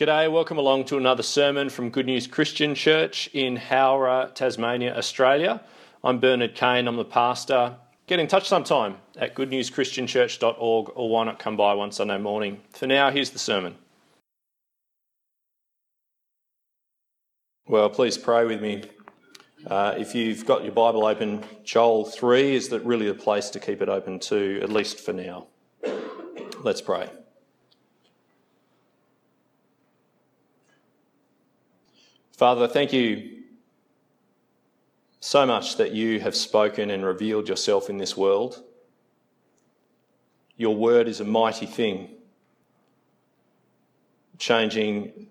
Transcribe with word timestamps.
G'day, 0.00 0.32
welcome 0.32 0.56
along 0.56 0.86
to 0.86 0.96
another 0.96 1.22
sermon 1.22 1.68
from 1.68 1.90
Good 1.90 2.06
News 2.06 2.26
Christian 2.26 2.74
Church 2.74 3.28
in 3.34 3.56
Howrah, 3.56 4.30
Tasmania, 4.34 4.96
Australia. 4.96 5.60
I'm 6.02 6.18
Bernard 6.18 6.54
Kane, 6.54 6.88
I'm 6.88 6.96
the 6.96 7.04
pastor. 7.04 7.76
Get 8.06 8.18
in 8.18 8.26
touch 8.26 8.48
sometime 8.48 8.96
at 9.18 9.34
goodnewschristianchurch.org 9.34 10.92
or 10.94 11.10
why 11.10 11.24
not 11.24 11.38
come 11.38 11.54
by 11.54 11.74
one 11.74 11.92
Sunday 11.92 12.16
morning. 12.16 12.62
For 12.70 12.86
now, 12.86 13.10
here's 13.10 13.28
the 13.28 13.38
sermon. 13.38 13.74
Well, 17.68 17.90
please 17.90 18.16
pray 18.16 18.46
with 18.46 18.62
me. 18.62 18.84
Uh, 19.66 19.96
if 19.98 20.14
you've 20.14 20.46
got 20.46 20.64
your 20.64 20.72
Bible 20.72 21.04
open, 21.04 21.44
Joel 21.62 22.06
3 22.06 22.54
is 22.54 22.70
that 22.70 22.82
really 22.86 23.06
the 23.06 23.12
place 23.12 23.50
to 23.50 23.60
keep 23.60 23.82
it 23.82 23.90
open 23.90 24.18
to, 24.20 24.60
at 24.62 24.70
least 24.70 24.98
for 24.98 25.12
now. 25.12 25.48
Let's 26.62 26.80
pray. 26.80 27.10
Father, 32.40 32.66
thank 32.66 32.94
you 32.94 33.42
so 35.20 35.44
much 35.44 35.76
that 35.76 35.92
you 35.92 36.20
have 36.20 36.34
spoken 36.34 36.88
and 36.88 37.04
revealed 37.04 37.50
yourself 37.50 37.90
in 37.90 37.98
this 37.98 38.16
world. 38.16 38.62
Your 40.56 40.74
word 40.74 41.06
is 41.06 41.20
a 41.20 41.24
mighty 41.24 41.66
thing, 41.66 42.08
changing 44.38 45.26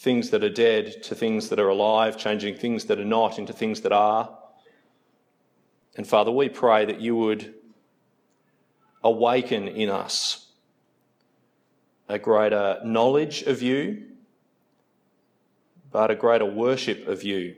things 0.00 0.30
that 0.30 0.42
are 0.42 0.50
dead 0.50 1.04
to 1.04 1.14
things 1.14 1.50
that 1.50 1.60
are 1.60 1.68
alive, 1.68 2.16
changing 2.16 2.56
things 2.56 2.86
that 2.86 2.98
are 2.98 3.04
not 3.04 3.38
into 3.38 3.52
things 3.52 3.82
that 3.82 3.92
are. 3.92 4.36
And 5.96 6.04
Father, 6.04 6.32
we 6.32 6.48
pray 6.48 6.84
that 6.84 7.00
you 7.00 7.14
would 7.14 7.54
awaken 9.04 9.68
in 9.68 9.88
us 9.88 10.48
a 12.08 12.18
greater 12.18 12.80
knowledge 12.84 13.42
of 13.42 13.62
you 13.62 14.10
but 15.92 16.10
a 16.10 16.14
greater 16.14 16.44
worship 16.44 17.06
of 17.06 17.22
you 17.22 17.56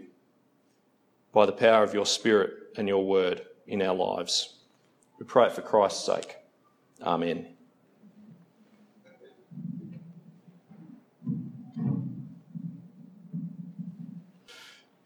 by 1.33 1.47
the 1.47 1.53
power 1.53 1.83
of 1.83 1.95
your 1.95 2.07
Spirit 2.07 2.55
and 2.77 2.89
your 2.89 3.05
word 3.05 3.43
in 3.67 3.83
our 3.83 3.95
lives. 3.95 4.57
We 5.19 5.27
pray 5.27 5.47
it 5.47 5.53
for 5.53 5.63
Christ's 5.63 6.05
sake. 6.05 6.37
Amen. 7.03 7.49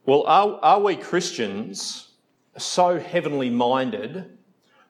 Well, 0.04 0.22
are, 0.26 0.60
are 0.62 0.80
we 0.80 0.94
Christians 0.94 2.12
so 2.56 3.00
heavenly 3.00 3.50
minded 3.50 4.38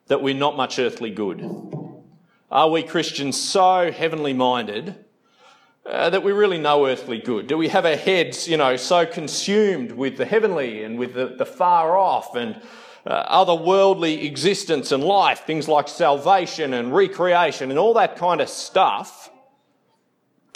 that 0.09 0.23
we're 0.23 0.35
not 0.35 0.59
much 0.59 0.79
earthly 0.79 1.11
good? 1.11 1.41
Are 2.51 2.71
we 2.71 2.83
Christians 2.83 3.41
so 3.41 3.91
heavenly 3.91 4.35
minded 4.35 5.06
uh, 5.89 6.11
that 6.11 6.23
we 6.23 6.33
really 6.33 6.59
know 6.59 6.87
earthly 6.87 7.19
good? 7.19 7.47
Do 7.47 7.57
we 7.57 7.69
have 7.69 7.87
our 7.87 7.97
heads, 7.97 8.49
you 8.49 8.57
know, 8.57 8.77
so 8.77 9.07
consumed 9.07 9.93
with 9.93 10.17
the 10.17 10.25
heavenly 10.25 10.83
and 10.83 10.99
with 10.99 11.15
the, 11.15 11.29
the 11.39 11.47
far 11.47 11.97
off 11.97 12.35
and 12.35 12.61
uh, 13.07 13.45
otherworldly 13.45 14.25
existence 14.25 14.91
and 14.91 15.05
life, 15.05 15.45
things 15.47 15.69
like 15.69 15.87
salvation 15.87 16.75
and 16.75 16.95
recreation 16.95 17.71
and 17.71 17.79
all 17.79 17.95
that 17.95 18.17
kind 18.17 18.41
of 18.41 18.49
stuff, 18.49 19.31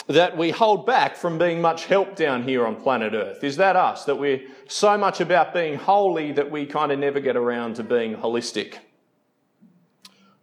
that 0.07 0.35
we 0.35 0.51
hold 0.51 0.85
back 0.85 1.15
from 1.15 1.37
being 1.37 1.61
much 1.61 1.85
help 1.85 2.15
down 2.15 2.43
here 2.43 2.65
on 2.65 2.75
planet 2.75 3.13
Earth? 3.13 3.43
Is 3.43 3.55
that 3.57 3.77
us? 3.77 4.03
That 4.05 4.17
we're 4.17 4.41
so 4.67 4.97
much 4.97 5.21
about 5.21 5.53
being 5.53 5.77
holy 5.77 6.33
that 6.33 6.51
we 6.51 6.65
kind 6.65 6.91
of 6.91 6.99
never 6.99 7.21
get 7.21 7.37
around 7.37 7.75
to 7.75 7.83
being 7.83 8.15
holistic? 8.15 8.75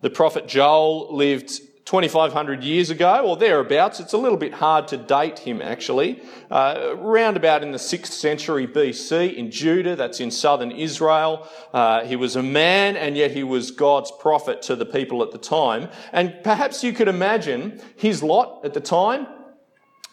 The 0.01 0.11
prophet 0.11 0.47
Joel 0.47 1.15
lived 1.15 1.61
2,500 1.89 2.63
years 2.63 2.91
ago 2.91 3.25
or 3.27 3.35
thereabouts. 3.35 3.99
It's 3.99 4.13
a 4.13 4.19
little 4.19 4.37
bit 4.37 4.53
hard 4.53 4.89
to 4.89 4.99
date 4.99 5.39
him 5.39 5.63
actually. 5.63 6.21
Uh, 6.51 6.95
round 6.99 7.39
about 7.39 7.63
in 7.63 7.73
the 7.73 7.79
6th 7.79 8.09
century 8.09 8.67
BC 8.67 9.35
in 9.35 9.51
Judah, 9.51 9.97
that's 9.97 10.21
in 10.21 10.31
southern 10.31 10.71
Israel. 10.71 11.49
Uh, 11.73 12.05
he 12.05 12.15
was 12.15 12.37
a 12.37 12.43
man 12.43 12.95
and 12.99 13.17
yet 13.17 13.31
he 13.31 13.43
was 13.43 13.71
God's 13.71 14.13
prophet 14.21 14.61
to 14.63 14.77
the 14.77 14.85
people 14.85 15.23
at 15.23 15.31
the 15.31 15.39
time. 15.39 15.89
And 16.13 16.35
perhaps 16.45 16.85
you 16.85 16.93
could 16.93 17.09
imagine 17.09 17.81
his 17.97 18.23
lot 18.23 18.67
at 18.67 18.75
the 18.75 18.83
time 18.83 19.27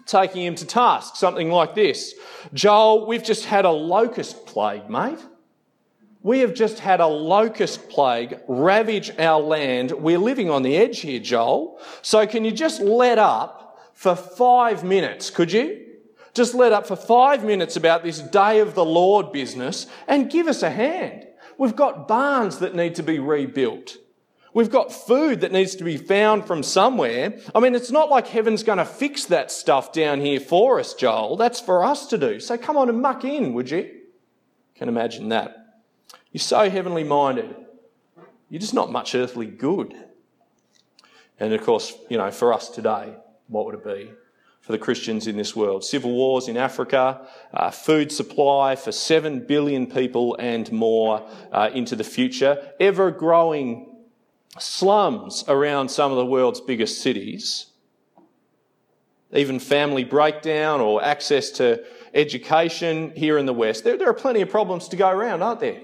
taking 0.05 0.45
him 0.45 0.55
to 0.55 0.65
task, 0.65 1.17
something 1.17 1.51
like 1.51 1.75
this. 1.75 2.13
Joel, 2.53 3.05
we've 3.05 3.23
just 3.23 3.43
had 3.43 3.65
a 3.65 3.71
locust 3.71 4.45
plague, 4.45 4.89
mate. 4.89 5.19
We 6.25 6.39
have 6.39 6.55
just 6.55 6.79
had 6.79 7.01
a 7.01 7.05
locust 7.05 7.87
plague 7.87 8.39
ravage 8.47 9.11
our 9.19 9.39
land. 9.39 9.91
We're 9.91 10.17
living 10.17 10.49
on 10.49 10.63
the 10.63 10.75
edge 10.75 11.01
here, 11.01 11.19
Joel. 11.19 11.79
So 12.01 12.25
can 12.25 12.43
you 12.43 12.51
just 12.51 12.81
let 12.81 13.19
up 13.19 13.79
for 13.93 14.15
five 14.15 14.83
minutes, 14.83 15.29
could 15.29 15.51
you? 15.51 15.85
Just 16.33 16.55
let 16.55 16.71
up 16.71 16.87
for 16.87 16.95
five 16.95 17.43
minutes 17.43 17.75
about 17.75 18.01
this 18.01 18.17
day 18.21 18.59
of 18.59 18.73
the 18.73 18.83
Lord 18.83 19.31
business 19.31 19.85
and 20.07 20.31
give 20.31 20.47
us 20.47 20.63
a 20.63 20.71
hand. 20.71 21.27
We've 21.59 21.75
got 21.75 22.07
barns 22.07 22.57
that 22.57 22.73
need 22.73 22.95
to 22.95 23.03
be 23.03 23.19
rebuilt. 23.19 23.97
We've 24.51 24.71
got 24.71 24.91
food 24.91 25.41
that 25.41 25.51
needs 25.51 25.75
to 25.75 25.83
be 25.83 25.97
found 25.97 26.47
from 26.47 26.63
somewhere. 26.63 27.37
I 27.53 27.59
mean, 27.59 27.75
it's 27.75 27.91
not 27.91 28.09
like 28.09 28.25
heaven's 28.25 28.63
going 28.63 28.79
to 28.79 28.85
fix 28.85 29.25
that 29.25 29.51
stuff 29.51 29.93
down 29.93 30.21
here 30.21 30.39
for 30.39 30.79
us, 30.79 30.95
Joel. 30.95 31.37
That's 31.37 31.61
for 31.61 31.83
us 31.83 32.07
to 32.07 32.17
do. 32.17 32.39
So 32.39 32.57
come 32.57 32.77
on 32.77 32.89
and 32.89 32.99
muck 32.99 33.23
in, 33.23 33.53
would 33.53 33.69
you? 33.69 33.91
Can 34.73 34.89
imagine 34.89 35.29
that. 35.29 35.64
You're 36.35 36.41
so 36.41 36.69
heavenly 36.69 37.05
minded. 37.05 37.55
You're 38.49 38.59
just 38.59 38.73
not 38.73 38.91
much 38.91 39.15
earthly 39.15 39.45
good. 39.45 39.95
And 41.39 41.53
of 41.53 41.63
course, 41.63 41.93
you 42.09 42.17
know, 42.17 42.29
for 42.29 42.51
us 42.51 42.67
today, 42.67 43.13
what 43.47 43.65
would 43.65 43.75
it 43.75 43.85
be? 43.85 44.11
For 44.59 44.73
the 44.73 44.77
Christians 44.77 45.27
in 45.27 45.37
this 45.37 45.55
world. 45.55 45.85
Civil 45.85 46.11
wars 46.11 46.49
in 46.49 46.57
Africa, 46.57 47.25
uh, 47.53 47.71
food 47.71 48.11
supply 48.11 48.75
for 48.75 48.91
7 48.91 49.45
billion 49.47 49.87
people 49.87 50.35
and 50.37 50.69
more 50.73 51.25
uh, 51.53 51.69
into 51.73 51.95
the 51.95 52.03
future, 52.03 52.69
ever 52.81 53.11
growing 53.11 53.95
slums 54.59 55.45
around 55.47 55.87
some 55.87 56.11
of 56.11 56.17
the 56.17 56.25
world's 56.25 56.59
biggest 56.59 57.01
cities, 57.01 57.67
even 59.31 59.57
family 59.57 60.03
breakdown 60.03 60.81
or 60.81 61.01
access 61.01 61.49
to 61.51 61.81
education 62.13 63.13
here 63.15 63.37
in 63.37 63.45
the 63.45 63.53
West. 63.53 63.85
There, 63.85 63.97
there 63.97 64.09
are 64.09 64.13
plenty 64.13 64.41
of 64.41 64.49
problems 64.49 64.89
to 64.89 64.97
go 64.97 65.09
around, 65.09 65.41
aren't 65.41 65.61
there? 65.61 65.79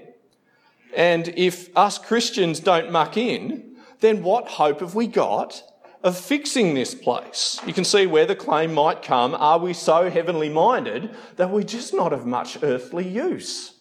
And 0.94 1.28
if 1.36 1.74
us 1.76 1.98
Christians 1.98 2.60
don't 2.60 2.90
muck 2.90 3.16
in, 3.16 3.76
then 4.00 4.22
what 4.22 4.48
hope 4.48 4.80
have 4.80 4.94
we 4.94 5.06
got 5.06 5.62
of 6.02 6.18
fixing 6.18 6.74
this 6.74 6.94
place? 6.94 7.60
You 7.66 7.72
can 7.72 7.84
see 7.84 8.06
where 8.06 8.26
the 8.26 8.34
claim 8.34 8.74
might 8.74 9.02
come. 9.02 9.34
Are 9.34 9.58
we 9.58 9.72
so 9.72 10.10
heavenly 10.10 10.48
minded 10.48 11.14
that 11.36 11.50
we're 11.50 11.62
just 11.62 11.94
not 11.94 12.12
of 12.12 12.26
much 12.26 12.58
earthly 12.62 13.08
use? 13.08 13.74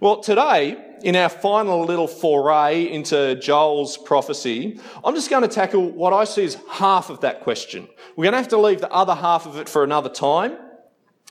Well, 0.00 0.20
today, 0.20 0.76
in 1.02 1.16
our 1.16 1.28
final 1.28 1.84
little 1.84 2.06
foray 2.06 2.90
into 2.90 3.36
Joel's 3.36 3.96
prophecy, 3.96 4.80
I'm 5.04 5.14
just 5.14 5.30
going 5.30 5.42
to 5.42 5.48
tackle 5.48 5.90
what 5.90 6.12
I 6.12 6.24
see 6.24 6.44
as 6.44 6.58
half 6.68 7.10
of 7.10 7.20
that 7.20 7.40
question. 7.40 7.88
We're 8.16 8.24
going 8.24 8.32
to 8.32 8.38
have 8.38 8.48
to 8.48 8.58
leave 8.58 8.80
the 8.80 8.92
other 8.92 9.14
half 9.14 9.46
of 9.46 9.56
it 9.56 9.68
for 9.68 9.82
another 9.84 10.08
time. 10.08 10.56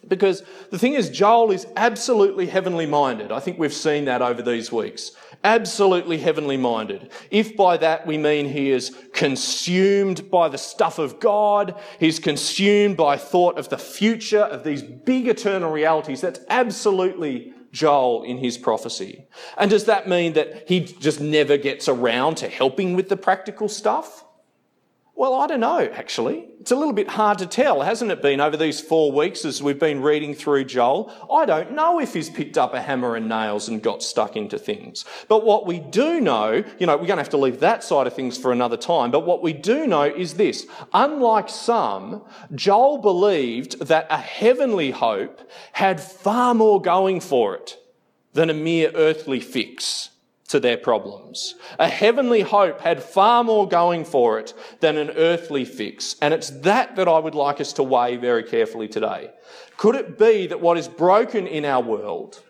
Because 0.07 0.43
the 0.69 0.79
thing 0.79 0.93
is, 0.93 1.09
Joel 1.09 1.51
is 1.51 1.67
absolutely 1.75 2.47
heavenly 2.47 2.85
minded. 2.85 3.31
I 3.31 3.39
think 3.39 3.57
we've 3.57 3.73
seen 3.73 4.05
that 4.05 4.21
over 4.21 4.41
these 4.41 4.71
weeks. 4.71 5.11
Absolutely 5.43 6.17
heavenly 6.17 6.57
minded. 6.57 7.11
If 7.31 7.55
by 7.55 7.77
that 7.77 8.05
we 8.05 8.17
mean 8.17 8.47
he 8.47 8.71
is 8.71 8.95
consumed 9.13 10.29
by 10.29 10.49
the 10.49 10.57
stuff 10.57 10.99
of 10.99 11.19
God, 11.19 11.79
he's 11.99 12.19
consumed 12.19 12.97
by 12.97 13.17
thought 13.17 13.57
of 13.57 13.69
the 13.69 13.77
future, 13.77 14.43
of 14.43 14.63
these 14.63 14.81
big 14.81 15.27
eternal 15.27 15.71
realities, 15.71 16.21
that's 16.21 16.39
absolutely 16.49 17.53
Joel 17.71 18.23
in 18.23 18.37
his 18.37 18.57
prophecy. 18.57 19.25
And 19.57 19.69
does 19.69 19.85
that 19.85 20.07
mean 20.07 20.33
that 20.33 20.69
he 20.69 20.81
just 20.81 21.19
never 21.19 21.57
gets 21.57 21.87
around 21.87 22.35
to 22.37 22.47
helping 22.47 22.95
with 22.95 23.09
the 23.09 23.17
practical 23.17 23.67
stuff? 23.67 24.23
Well, 25.15 25.35
I 25.35 25.45
don't 25.45 25.59
know, 25.59 25.79
actually. 25.93 26.47
It's 26.59 26.71
a 26.71 26.75
little 26.75 26.93
bit 26.93 27.07
hard 27.07 27.37
to 27.37 27.45
tell, 27.45 27.81
hasn't 27.81 28.09
it 28.09 28.21
been, 28.21 28.41
over 28.41 28.57
these 28.57 28.81
four 28.81 29.11
weeks 29.11 29.45
as 29.45 29.61
we've 29.61 29.79
been 29.79 30.01
reading 30.01 30.33
through 30.33 30.65
Joel? 30.65 31.13
I 31.31 31.45
don't 31.45 31.73
know 31.73 31.99
if 31.99 32.15
he's 32.15 32.31
picked 32.31 32.57
up 32.57 32.73
a 32.73 32.81
hammer 32.81 33.15
and 33.15 33.29
nails 33.29 33.67
and 33.67 33.81
got 33.81 34.01
stuck 34.01 34.35
into 34.35 34.57
things. 34.57 35.05
But 35.27 35.45
what 35.45 35.67
we 35.67 35.79
do 35.79 36.19
know, 36.19 36.63
you 36.79 36.87
know, 36.87 36.97
we're 36.97 37.05
going 37.05 37.17
to 37.17 37.23
have 37.23 37.29
to 37.29 37.37
leave 37.37 37.59
that 37.59 37.83
side 37.83 38.07
of 38.07 38.15
things 38.15 38.39
for 38.39 38.51
another 38.51 38.75
time, 38.75 39.11
but 39.11 39.25
what 39.25 39.43
we 39.43 39.53
do 39.53 39.85
know 39.85 40.03
is 40.03 40.33
this. 40.33 40.65
Unlike 40.93 41.49
some, 41.49 42.23
Joel 42.55 42.97
believed 42.97 43.79
that 43.81 44.07
a 44.09 44.17
heavenly 44.17 44.91
hope 44.91 45.47
had 45.73 46.01
far 46.01 46.55
more 46.55 46.81
going 46.81 47.19
for 47.19 47.55
it 47.55 47.77
than 48.33 48.49
a 48.49 48.53
mere 48.53 48.91
earthly 48.95 49.39
fix 49.39 50.09
to 50.53 50.59
their 50.59 50.77
problems. 50.77 51.55
A 51.79 51.89
heavenly 51.89 52.41
hope 52.41 52.79
had 52.79 53.01
far 53.01 53.43
more 53.43 53.67
going 53.67 54.05
for 54.05 54.37
it 54.37 54.53
than 54.81 54.99
an 54.99 55.09
earthly 55.15 55.65
fix. 55.65 56.15
And 56.21 56.31
it's 56.31 56.51
that 56.61 56.95
that 56.95 57.07
I 57.07 57.17
would 57.17 57.33
like 57.33 57.59
us 57.59 57.73
to 57.73 57.83
weigh 57.83 58.17
very 58.17 58.43
carefully 58.43 58.87
today. 58.87 59.31
Could 59.77 59.95
it 59.95 60.19
be 60.19 60.45
that 60.45 60.61
what 60.61 60.77
is 60.77 60.87
broken 60.87 61.47
in 61.47 61.65
our 61.65 61.81
world, 61.81 62.43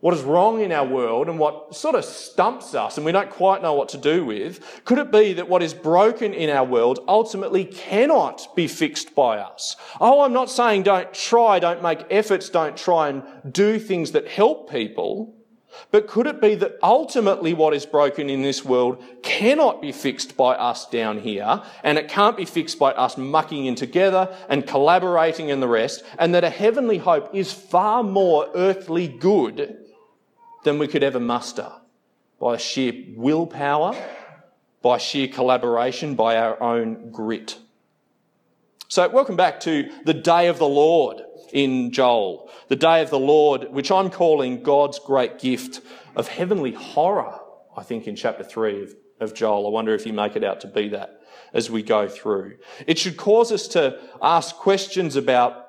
what 0.00 0.14
is 0.14 0.22
wrong 0.22 0.62
in 0.62 0.72
our 0.72 0.86
world 0.86 1.28
and 1.28 1.38
what 1.38 1.76
sort 1.76 1.94
of 1.94 2.06
stumps 2.06 2.74
us 2.74 2.96
and 2.96 3.04
we 3.04 3.12
don't 3.12 3.28
quite 3.28 3.60
know 3.60 3.74
what 3.74 3.90
to 3.90 3.98
do 3.98 4.24
with, 4.24 4.82
could 4.86 4.96
it 4.96 5.12
be 5.12 5.34
that 5.34 5.50
what 5.50 5.62
is 5.62 5.74
broken 5.74 6.32
in 6.32 6.48
our 6.48 6.64
world 6.64 7.00
ultimately 7.06 7.66
cannot 7.66 8.48
be 8.56 8.66
fixed 8.66 9.14
by 9.14 9.36
us? 9.36 9.76
Oh, 10.00 10.22
I'm 10.22 10.32
not 10.32 10.48
saying 10.48 10.84
don't 10.84 11.12
try, 11.12 11.58
don't 11.58 11.82
make 11.82 12.06
efforts, 12.08 12.48
don't 12.48 12.78
try 12.78 13.10
and 13.10 13.22
do 13.52 13.78
things 13.78 14.12
that 14.12 14.26
help 14.26 14.70
people. 14.70 15.33
But 15.90 16.06
could 16.06 16.26
it 16.26 16.40
be 16.40 16.54
that 16.56 16.78
ultimately 16.82 17.54
what 17.54 17.74
is 17.74 17.86
broken 17.86 18.30
in 18.30 18.42
this 18.42 18.64
world 18.64 19.02
cannot 19.22 19.80
be 19.80 19.92
fixed 19.92 20.36
by 20.36 20.54
us 20.54 20.88
down 20.88 21.18
here, 21.18 21.62
and 21.82 21.98
it 21.98 22.08
can't 22.08 22.36
be 22.36 22.44
fixed 22.44 22.78
by 22.78 22.92
us 22.92 23.16
mucking 23.16 23.66
in 23.66 23.74
together 23.74 24.34
and 24.48 24.66
collaborating 24.66 25.50
and 25.50 25.62
the 25.62 25.68
rest, 25.68 26.04
and 26.18 26.34
that 26.34 26.44
a 26.44 26.50
heavenly 26.50 26.98
hope 26.98 27.34
is 27.34 27.52
far 27.52 28.02
more 28.02 28.48
earthly 28.54 29.08
good 29.08 29.78
than 30.64 30.78
we 30.78 30.88
could 30.88 31.02
ever 31.02 31.20
muster 31.20 31.70
by 32.40 32.56
sheer 32.56 32.92
willpower, 33.16 33.96
by 34.82 34.98
sheer 34.98 35.28
collaboration, 35.28 36.14
by 36.14 36.36
our 36.36 36.60
own 36.62 37.10
grit. 37.10 37.58
So, 38.94 39.08
welcome 39.08 39.34
back 39.34 39.58
to 39.62 39.90
the 40.04 40.14
day 40.14 40.46
of 40.46 40.60
the 40.60 40.68
Lord 40.68 41.20
in 41.52 41.90
Joel. 41.90 42.48
The 42.68 42.76
day 42.76 43.02
of 43.02 43.10
the 43.10 43.18
Lord, 43.18 43.72
which 43.72 43.90
I'm 43.90 44.08
calling 44.08 44.62
God's 44.62 45.00
great 45.00 45.40
gift 45.40 45.80
of 46.14 46.28
heavenly 46.28 46.70
horror, 46.70 47.40
I 47.76 47.82
think, 47.82 48.06
in 48.06 48.14
chapter 48.14 48.44
3 48.44 48.84
of, 48.84 48.94
of 49.18 49.34
Joel. 49.34 49.66
I 49.66 49.70
wonder 49.70 49.94
if 49.94 50.06
you 50.06 50.12
make 50.12 50.36
it 50.36 50.44
out 50.44 50.60
to 50.60 50.68
be 50.68 50.90
that 50.90 51.22
as 51.52 51.68
we 51.68 51.82
go 51.82 52.06
through. 52.06 52.58
It 52.86 52.96
should 52.96 53.16
cause 53.16 53.50
us 53.50 53.66
to 53.66 53.98
ask 54.22 54.54
questions 54.54 55.16
about 55.16 55.66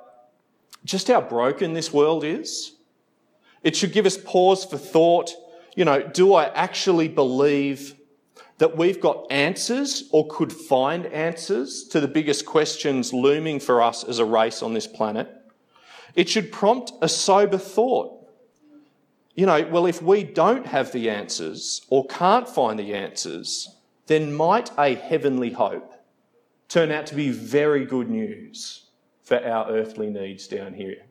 just 0.83 1.07
how 1.07 1.21
broken 1.21 1.74
this 1.74 1.92
world 1.92 2.24
is 2.24 2.75
it 3.63 3.75
should 3.75 3.92
give 3.92 4.06
us 4.06 4.19
pause 4.19 4.66
for 4.66 4.78
thought. 4.78 5.31
You 5.75 5.86
know, 5.86 6.07
do 6.07 6.36
I 6.36 6.54
actually 6.54 7.07
believe 7.07 7.95
that 8.57 8.78
we've 8.78 9.02
got 9.02 9.25
answers 9.30 10.10
or 10.12 10.28
could 10.28 10.52
find 10.52 11.06
answers 11.07 11.84
to 11.90 12.00
the 12.00 12.07
biggest 12.07 12.46
questions 12.46 13.12
looming 13.13 13.60
for 13.60 13.81
us 13.81 14.04
as 14.04 14.19
a 14.19 14.25
race 14.25 14.63
on 14.63 14.74
this 14.74 14.88
planet? 14.88 15.30
It 16.16 16.30
should 16.30 16.52
prompt 16.52 16.94
a 17.02 17.10
sober 17.10 17.57
thought. 17.57 18.12
You 19.36 19.46
know, 19.46 19.68
well, 19.69 19.86
if 19.86 20.02
we 20.02 20.24
don't 20.24 20.66
have 20.66 20.94
the 20.94 21.10
answers 21.10 21.81
or 21.90 22.06
can't 22.07 22.48
find 22.48 22.80
the 22.80 22.94
answers, 22.94 23.75
then 24.07 24.34
might 24.34 24.72
a 24.78 24.96
heavenly 24.96 25.52
hope 25.52 25.92
turn 26.69 26.92
out 26.92 27.06
to 27.07 27.16
be 27.16 27.30
very 27.30 27.86
good 27.86 28.10
news 28.10 28.86
for 29.24 29.44
our 29.46 29.69
earthly 29.69 30.10
needs 30.10 30.48
down 30.48 30.74
here. 30.74 31.04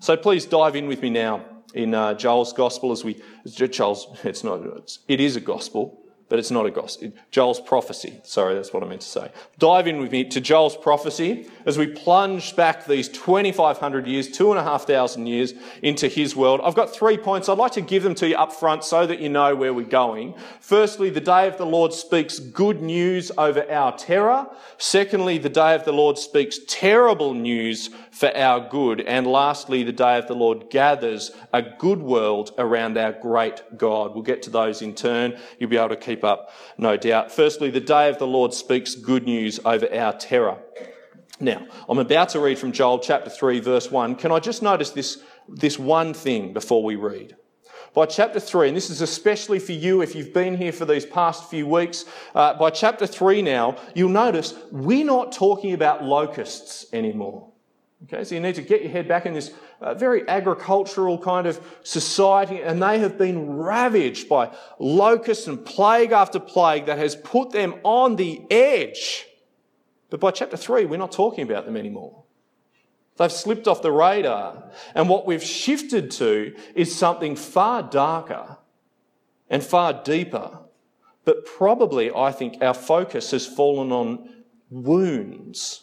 So 0.00 0.16
please 0.16 0.44
dive 0.44 0.76
in 0.76 0.86
with 0.86 1.00
me 1.00 1.10
now 1.10 1.44
in 1.74 1.94
uh, 1.94 2.14
Joel's 2.14 2.52
gospel 2.52 2.92
as 2.92 3.04
we, 3.04 3.22
Joel's, 3.46 4.06
it's 4.24 4.44
not, 4.44 4.98
it 5.08 5.20
is 5.20 5.36
a 5.36 5.40
gospel, 5.40 6.01
but 6.32 6.38
it's 6.38 6.50
not 6.50 6.64
a 6.64 6.70
gospel. 6.70 7.12
Joel's 7.30 7.60
prophecy. 7.60 8.18
Sorry, 8.24 8.54
that's 8.54 8.72
what 8.72 8.82
I 8.82 8.86
meant 8.86 9.02
to 9.02 9.06
say. 9.06 9.30
Dive 9.58 9.86
in 9.86 10.00
with 10.00 10.12
me 10.12 10.24
to 10.30 10.40
Joel's 10.40 10.78
prophecy 10.78 11.46
as 11.66 11.76
we 11.76 11.86
plunge 11.86 12.56
back 12.56 12.86
these 12.86 13.06
2,500 13.10 14.06
years, 14.06 14.30
2,500 14.30 15.28
years 15.28 15.52
into 15.82 16.08
his 16.08 16.34
world. 16.34 16.62
I've 16.64 16.74
got 16.74 16.90
three 16.90 17.18
points. 17.18 17.50
I'd 17.50 17.58
like 17.58 17.72
to 17.72 17.82
give 17.82 18.02
them 18.02 18.14
to 18.14 18.28
you 18.30 18.36
up 18.36 18.54
front 18.54 18.82
so 18.82 19.06
that 19.06 19.20
you 19.20 19.28
know 19.28 19.54
where 19.54 19.74
we're 19.74 19.84
going. 19.84 20.34
Firstly, 20.60 21.10
the 21.10 21.20
day 21.20 21.46
of 21.48 21.58
the 21.58 21.66
Lord 21.66 21.92
speaks 21.92 22.38
good 22.38 22.80
news 22.80 23.30
over 23.36 23.70
our 23.70 23.94
terror. 23.98 24.46
Secondly, 24.78 25.36
the 25.36 25.50
day 25.50 25.74
of 25.74 25.84
the 25.84 25.92
Lord 25.92 26.16
speaks 26.16 26.60
terrible 26.66 27.34
news 27.34 27.90
for 28.10 28.34
our 28.34 28.66
good. 28.70 29.02
And 29.02 29.26
lastly, 29.26 29.82
the 29.82 29.92
day 29.92 30.16
of 30.16 30.28
the 30.28 30.34
Lord 30.34 30.70
gathers 30.70 31.32
a 31.52 31.60
good 31.60 32.00
world 32.00 32.52
around 32.56 32.96
our 32.96 33.12
great 33.12 33.62
God. 33.76 34.14
We'll 34.14 34.22
get 34.22 34.42
to 34.44 34.50
those 34.50 34.80
in 34.80 34.94
turn. 34.94 35.38
You'll 35.58 35.68
be 35.68 35.76
able 35.76 35.90
to 35.90 35.96
keep 35.96 36.21
up, 36.24 36.50
no 36.78 36.96
doubt. 36.96 37.32
Firstly, 37.32 37.70
the 37.70 37.80
day 37.80 38.08
of 38.08 38.18
the 38.18 38.26
Lord 38.26 38.54
speaks 38.54 38.94
good 38.94 39.24
news 39.24 39.60
over 39.64 39.92
our 39.94 40.12
terror. 40.12 40.58
Now, 41.40 41.66
I'm 41.88 41.98
about 41.98 42.28
to 42.30 42.40
read 42.40 42.58
from 42.58 42.72
Joel 42.72 43.00
chapter 43.00 43.28
3, 43.28 43.60
verse 43.60 43.90
1. 43.90 44.14
Can 44.16 44.30
I 44.30 44.38
just 44.38 44.62
notice 44.62 44.90
this, 44.90 45.22
this 45.48 45.78
one 45.78 46.14
thing 46.14 46.52
before 46.52 46.84
we 46.84 46.96
read? 46.96 47.36
By 47.94 48.06
chapter 48.06 48.40
3, 48.40 48.68
and 48.68 48.76
this 48.76 48.88
is 48.88 49.02
especially 49.02 49.58
for 49.58 49.72
you 49.72 50.00
if 50.00 50.14
you've 50.14 50.32
been 50.32 50.56
here 50.56 50.72
for 50.72 50.86
these 50.86 51.04
past 51.04 51.50
few 51.50 51.66
weeks, 51.66 52.06
uh, 52.34 52.54
by 52.54 52.70
chapter 52.70 53.06
3 53.06 53.42
now, 53.42 53.76
you'll 53.94 54.08
notice 54.08 54.54
we're 54.70 55.04
not 55.04 55.32
talking 55.32 55.74
about 55.74 56.02
locusts 56.02 56.86
anymore. 56.94 57.52
Okay, 58.04 58.24
so 58.24 58.34
you 58.34 58.40
need 58.40 58.54
to 58.54 58.62
get 58.62 58.82
your 58.82 58.90
head 58.90 59.06
back 59.06 59.26
in 59.26 59.34
this 59.34 59.52
uh, 59.82 59.94
very 59.94 60.28
agricultural 60.28 61.18
kind 61.18 61.46
of 61.46 61.60
society, 61.82 62.62
and 62.62 62.82
they 62.82 62.98
have 63.00 63.18
been 63.18 63.56
ravaged 63.56 64.28
by 64.28 64.54
locusts 64.78 65.46
and 65.46 65.64
plague 65.64 66.12
after 66.12 66.38
plague 66.38 66.86
that 66.86 66.98
has 66.98 67.16
put 67.16 67.50
them 67.50 67.74
on 67.82 68.16
the 68.16 68.42
edge. 68.50 69.26
But 70.10 70.20
by 70.20 70.30
chapter 70.30 70.56
3, 70.56 70.84
we're 70.84 70.96
not 70.98 71.12
talking 71.12 71.42
about 71.42 71.66
them 71.66 71.76
anymore. 71.76 72.22
They've 73.16 73.32
slipped 73.32 73.68
off 73.68 73.82
the 73.82 73.92
radar. 73.92 74.70
And 74.94 75.08
what 75.08 75.26
we've 75.26 75.42
shifted 75.42 76.10
to 76.12 76.54
is 76.74 76.94
something 76.94 77.36
far 77.36 77.82
darker 77.82 78.58
and 79.50 79.62
far 79.62 80.02
deeper. 80.02 80.58
But 81.24 81.44
probably, 81.44 82.10
I 82.14 82.32
think, 82.32 82.62
our 82.62 82.74
focus 82.74 83.30
has 83.32 83.46
fallen 83.46 83.92
on 83.92 84.28
wounds 84.70 85.82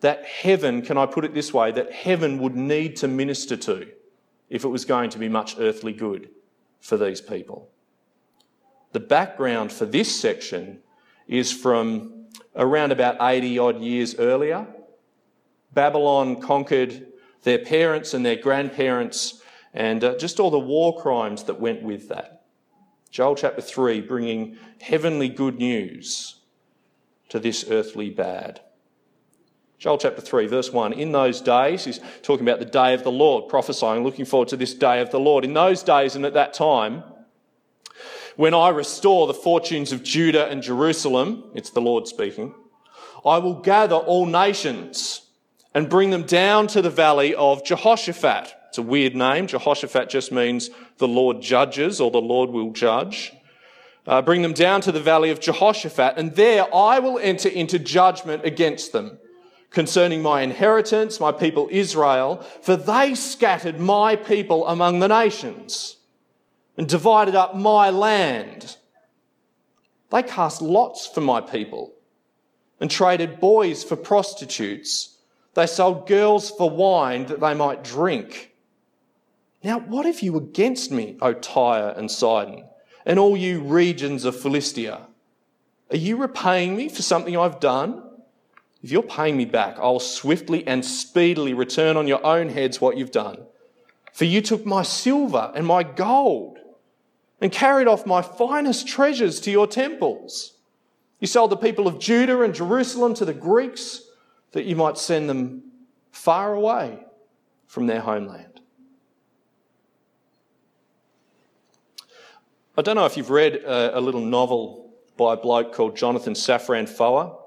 that 0.00 0.24
heaven, 0.24 0.82
can 0.82 0.96
I 0.96 1.06
put 1.06 1.24
it 1.24 1.34
this 1.34 1.52
way, 1.52 1.72
that 1.72 1.92
heaven 1.92 2.38
would 2.38 2.56
need 2.56 2.96
to 2.96 3.08
minister 3.08 3.56
to 3.56 3.88
if 4.48 4.64
it 4.64 4.68
was 4.68 4.84
going 4.84 5.10
to 5.10 5.18
be 5.18 5.28
much 5.28 5.56
earthly 5.58 5.92
good 5.92 6.30
for 6.80 6.96
these 6.96 7.20
people. 7.20 7.70
The 8.92 9.00
background 9.00 9.72
for 9.72 9.86
this 9.86 10.20
section 10.20 10.80
is 11.28 11.52
from 11.52 12.26
around 12.56 12.92
about 12.92 13.16
80 13.20 13.58
odd 13.58 13.80
years 13.80 14.16
earlier. 14.18 14.66
Babylon 15.72 16.40
conquered 16.40 17.06
their 17.42 17.58
parents 17.58 18.14
and 18.14 18.26
their 18.26 18.36
grandparents 18.36 19.42
and 19.72 20.02
uh, 20.02 20.16
just 20.16 20.40
all 20.40 20.50
the 20.50 20.58
war 20.58 21.00
crimes 21.00 21.44
that 21.44 21.60
went 21.60 21.82
with 21.82 22.08
that. 22.08 22.44
Joel 23.10 23.36
chapter 23.36 23.62
3 23.62 24.00
bringing 24.00 24.56
heavenly 24.80 25.28
good 25.28 25.58
news 25.58 26.40
to 27.28 27.38
this 27.38 27.64
earthly 27.70 28.10
bad. 28.10 28.60
Joel 29.80 29.96
chapter 29.96 30.20
3, 30.20 30.46
verse 30.46 30.70
1. 30.70 30.92
In 30.92 31.10
those 31.10 31.40
days, 31.40 31.86
he's 31.86 32.00
talking 32.22 32.46
about 32.46 32.58
the 32.58 32.66
day 32.66 32.92
of 32.92 33.02
the 33.02 33.10
Lord, 33.10 33.48
prophesying, 33.48 34.04
looking 34.04 34.26
forward 34.26 34.48
to 34.48 34.56
this 34.58 34.74
day 34.74 35.00
of 35.00 35.10
the 35.10 35.18
Lord. 35.18 35.42
In 35.42 35.54
those 35.54 35.82
days 35.82 36.14
and 36.14 36.26
at 36.26 36.34
that 36.34 36.52
time, 36.52 37.02
when 38.36 38.52
I 38.52 38.68
restore 38.68 39.26
the 39.26 39.32
fortunes 39.32 39.90
of 39.90 40.02
Judah 40.02 40.48
and 40.48 40.62
Jerusalem, 40.62 41.44
it's 41.54 41.70
the 41.70 41.80
Lord 41.80 42.06
speaking, 42.06 42.54
I 43.24 43.38
will 43.38 43.54
gather 43.54 43.96
all 43.96 44.26
nations 44.26 45.22
and 45.72 45.88
bring 45.88 46.10
them 46.10 46.24
down 46.24 46.66
to 46.68 46.82
the 46.82 46.90
valley 46.90 47.34
of 47.34 47.64
Jehoshaphat. 47.64 48.54
It's 48.68 48.76
a 48.76 48.82
weird 48.82 49.16
name. 49.16 49.46
Jehoshaphat 49.46 50.10
just 50.10 50.30
means 50.30 50.68
the 50.98 51.08
Lord 51.08 51.40
judges 51.40 52.02
or 52.02 52.10
the 52.10 52.20
Lord 52.20 52.50
will 52.50 52.72
judge. 52.72 53.32
Uh, 54.06 54.20
bring 54.20 54.42
them 54.42 54.52
down 54.52 54.82
to 54.82 54.92
the 54.92 55.00
valley 55.00 55.30
of 55.30 55.40
Jehoshaphat, 55.40 56.18
and 56.18 56.36
there 56.36 56.66
I 56.74 56.98
will 56.98 57.18
enter 57.18 57.48
into 57.48 57.78
judgment 57.78 58.44
against 58.44 58.92
them 58.92 59.19
concerning 59.70 60.20
my 60.20 60.42
inheritance, 60.42 61.20
my 61.20 61.32
people 61.32 61.68
Israel, 61.70 62.44
for 62.62 62.76
they 62.76 63.14
scattered 63.14 63.78
my 63.78 64.16
people 64.16 64.66
among 64.66 64.98
the 64.98 65.08
nations 65.08 65.96
and 66.76 66.88
divided 66.88 67.34
up 67.34 67.54
my 67.54 67.90
land. 67.90 68.76
They 70.10 70.22
cast 70.22 70.60
lots 70.60 71.06
for 71.06 71.20
my 71.20 71.40
people 71.40 71.94
and 72.80 72.90
traded 72.90 73.38
boys 73.38 73.84
for 73.84 73.96
prostitutes. 73.96 75.18
They 75.54 75.66
sold 75.66 76.08
girls 76.08 76.50
for 76.50 76.68
wine 76.68 77.26
that 77.26 77.40
they 77.40 77.54
might 77.54 77.84
drink. 77.84 78.52
Now, 79.62 79.78
what 79.78 80.06
have 80.06 80.20
you 80.20 80.36
against 80.36 80.90
me, 80.90 81.16
O 81.20 81.32
Tyre 81.32 81.94
and 81.96 82.10
Sidon, 82.10 82.64
and 83.04 83.18
all 83.18 83.36
you 83.36 83.60
regions 83.60 84.24
of 84.24 84.40
Philistia? 84.40 85.06
Are 85.90 85.96
you 85.96 86.16
repaying 86.16 86.76
me 86.76 86.88
for 86.88 87.02
something 87.02 87.36
I've 87.36 87.60
done? 87.60 88.02
If 88.82 88.90
you're 88.90 89.02
paying 89.02 89.36
me 89.36 89.44
back, 89.44 89.76
I'll 89.78 90.00
swiftly 90.00 90.66
and 90.66 90.84
speedily 90.84 91.52
return 91.52 91.96
on 91.96 92.08
your 92.08 92.24
own 92.24 92.48
heads 92.48 92.80
what 92.80 92.96
you've 92.96 93.10
done. 93.10 93.38
For 94.12 94.24
you 94.24 94.40
took 94.40 94.64
my 94.64 94.82
silver 94.82 95.52
and 95.54 95.66
my 95.66 95.82
gold 95.82 96.58
and 97.40 97.52
carried 97.52 97.88
off 97.88 98.06
my 98.06 98.22
finest 98.22 98.88
treasures 98.88 99.40
to 99.40 99.50
your 99.50 99.66
temples. 99.66 100.54
You 101.20 101.26
sold 101.26 101.50
the 101.50 101.56
people 101.56 101.86
of 101.86 101.98
Judah 101.98 102.42
and 102.42 102.54
Jerusalem 102.54 103.14
to 103.14 103.24
the 103.24 103.34
Greeks 103.34 104.02
that 104.52 104.64
you 104.64 104.76
might 104.76 104.98
send 104.98 105.28
them 105.28 105.62
far 106.10 106.54
away 106.54 107.04
from 107.66 107.86
their 107.86 108.00
homeland. 108.00 108.60
I 112.76 112.82
don't 112.82 112.96
know 112.96 113.04
if 113.04 113.16
you've 113.16 113.30
read 113.30 113.56
a, 113.56 113.98
a 113.98 114.00
little 114.00 114.22
novel 114.22 114.94
by 115.18 115.34
a 115.34 115.36
bloke 115.36 115.74
called 115.74 115.96
Jonathan 115.96 116.32
Safran 116.32 116.88
Foer 116.88 117.39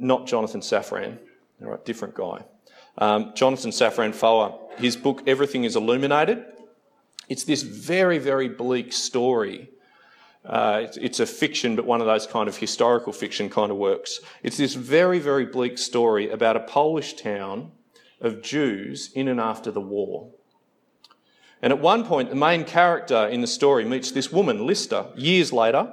not 0.00 0.26
Jonathan 0.26 0.60
Safran, 0.60 1.18
all 1.62 1.70
right, 1.70 1.84
different 1.84 2.14
guy. 2.14 2.44
Um, 2.98 3.32
Jonathan 3.34 3.70
Safran 3.70 4.14
Foer, 4.14 4.58
his 4.78 4.96
book 4.96 5.22
Everything 5.26 5.64
is 5.64 5.76
Illuminated. 5.76 6.44
It's 7.28 7.44
this 7.44 7.62
very, 7.62 8.18
very 8.18 8.48
bleak 8.48 8.92
story. 8.92 9.70
Uh, 10.44 10.80
it's, 10.84 10.96
it's 10.96 11.20
a 11.20 11.26
fiction, 11.26 11.76
but 11.76 11.84
one 11.84 12.00
of 12.00 12.06
those 12.06 12.26
kind 12.26 12.48
of 12.48 12.56
historical 12.56 13.12
fiction 13.12 13.48
kind 13.48 13.70
of 13.70 13.76
works. 13.76 14.20
It's 14.42 14.56
this 14.56 14.74
very, 14.74 15.18
very 15.18 15.46
bleak 15.46 15.78
story 15.78 16.30
about 16.30 16.56
a 16.56 16.60
Polish 16.60 17.14
town 17.14 17.72
of 18.20 18.42
Jews 18.42 19.10
in 19.14 19.28
and 19.28 19.40
after 19.40 19.70
the 19.70 19.80
war. 19.80 20.30
And 21.62 21.72
at 21.72 21.80
one 21.80 22.04
point, 22.04 22.30
the 22.30 22.36
main 22.36 22.64
character 22.64 23.26
in 23.28 23.42
the 23.42 23.46
story 23.46 23.84
meets 23.84 24.10
this 24.10 24.32
woman, 24.32 24.60
Lista, 24.60 25.12
years 25.14 25.52
later, 25.52 25.92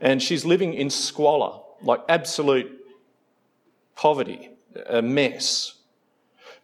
and 0.00 0.22
she's 0.22 0.44
living 0.44 0.74
in 0.74 0.90
squalor, 0.90 1.60
like 1.82 2.00
absolute 2.08 2.70
poverty, 3.94 4.50
a 4.88 5.02
mess. 5.02 5.74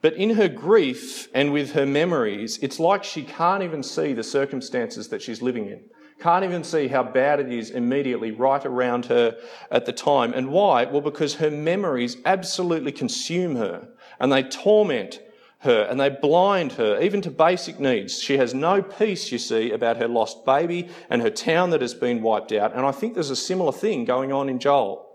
But 0.01 0.15
in 0.15 0.31
her 0.31 0.49
grief 0.49 1.29
and 1.33 1.53
with 1.53 1.73
her 1.73 1.87
memories, 1.87 2.59
it's 2.59 2.81
like 2.81 3.05
she 3.05 3.23
can't 3.23 3.63
even 3.63 3.83
see 3.83 4.13
the 4.13 4.25
circumstances 4.25 5.09
that 5.09 5.23
she's 5.23 5.41
living 5.41 5.69
in. 5.69 5.85
Can't 6.21 6.45
even 6.45 6.63
see 6.63 6.89
how 6.89 7.03
bad 7.03 7.41
it 7.41 7.51
is 7.51 7.71
immediately 7.71 8.31
right 8.31 8.65
around 8.65 9.07
her 9.07 9.37
at 9.71 9.87
the 9.87 9.93
time. 9.93 10.33
And 10.35 10.51
why? 10.51 10.85
Well, 10.85 11.01
because 11.01 11.35
her 11.37 11.51
memories 11.51 12.17
absolutely 12.25 12.93
consume 12.93 13.57
her 13.57 13.89
and 14.21 14.33
they 14.33 14.43
torment 14.43 15.21
her 15.63 15.83
and 15.83 16.01
they 16.01 16.09
blind 16.09 16.73
her, 16.73 17.01
even 17.01 17.21
to 17.23 17.31
basic 17.31 17.79
needs. 17.79 18.21
She 18.21 18.37
has 18.37 18.53
no 18.53 18.83
peace, 18.83 19.31
you 19.31 19.39
see, 19.39 19.71
about 19.71 19.97
her 19.97 20.09
lost 20.09 20.45
baby 20.45 20.89
and 21.09 21.23
her 21.23 21.31
town 21.31 21.71
that 21.71 21.81
has 21.81 21.95
been 21.95 22.21
wiped 22.21 22.53
out. 22.53 22.75
And 22.75 22.85
I 22.85 22.91
think 22.91 23.15
there's 23.15 23.31
a 23.31 23.37
similar 23.37 23.73
thing 23.73 24.05
going 24.05 24.33
on 24.33 24.49
in 24.49 24.59
Joel. 24.59 25.09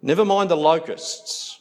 Never 0.00 0.24
mind 0.24 0.50
the 0.50 0.56
locusts. 0.56 1.60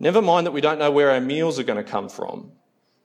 Never 0.00 0.22
mind 0.22 0.46
that 0.46 0.52
we 0.52 0.60
don't 0.60 0.78
know 0.78 0.90
where 0.90 1.10
our 1.10 1.20
meals 1.20 1.58
are 1.58 1.64
going 1.64 1.82
to 1.82 1.90
come 1.90 2.08
from. 2.08 2.52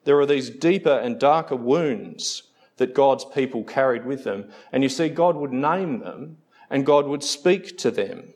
There 0.06 0.20
are 0.20 0.26
these 0.26 0.50
deeper 0.50 0.98
and 0.98 1.20
darker 1.20 1.58
wounds 1.58 2.44
that 2.78 2.94
God's 2.94 3.26
people 3.26 3.64
carried 3.64 4.06
with 4.06 4.24
them. 4.24 4.50
And 4.72 4.82
you 4.82 4.90
see, 4.90 5.10
God 5.10 5.36
would 5.36 5.52
name 5.52 6.00
them 6.00 6.38
and 6.70 6.86
God 6.86 7.06
would 7.08 7.24
speak 7.24 7.78
to 7.80 7.92
them. 7.92 8.34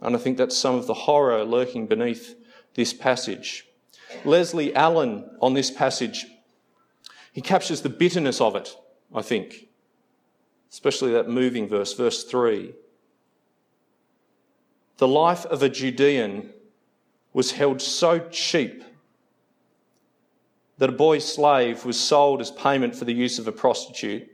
And 0.00 0.14
I 0.14 0.18
think 0.18 0.38
that's 0.38 0.56
some 0.56 0.76
of 0.76 0.86
the 0.86 0.94
horror 0.94 1.44
lurking 1.44 1.86
beneath 1.86 2.36
this 2.74 2.92
passage. 2.92 3.66
Leslie 4.24 4.74
Allen 4.74 5.28
on 5.40 5.54
this 5.54 5.70
passage, 5.70 6.26
he 7.32 7.40
captures 7.40 7.82
the 7.82 7.88
bitterness 7.88 8.40
of 8.40 8.56
it, 8.56 8.74
I 9.14 9.22
think, 9.22 9.68
especially 10.70 11.12
that 11.12 11.28
moving 11.28 11.68
verse, 11.68 11.92
verse 11.94 12.24
3. 12.24 12.74
The 14.98 15.08
life 15.08 15.46
of 15.46 15.62
a 15.62 15.68
Judean 15.68 16.50
was 17.32 17.52
held 17.52 17.80
so 17.80 18.18
cheap 18.30 18.84
that 20.78 20.90
a 20.90 20.92
boy 20.92 21.18
slave 21.18 21.84
was 21.84 21.98
sold 21.98 22.40
as 22.40 22.50
payment 22.50 22.96
for 22.96 23.04
the 23.04 23.14
use 23.14 23.38
of 23.38 23.46
a 23.46 23.52
prostitute, 23.52 24.28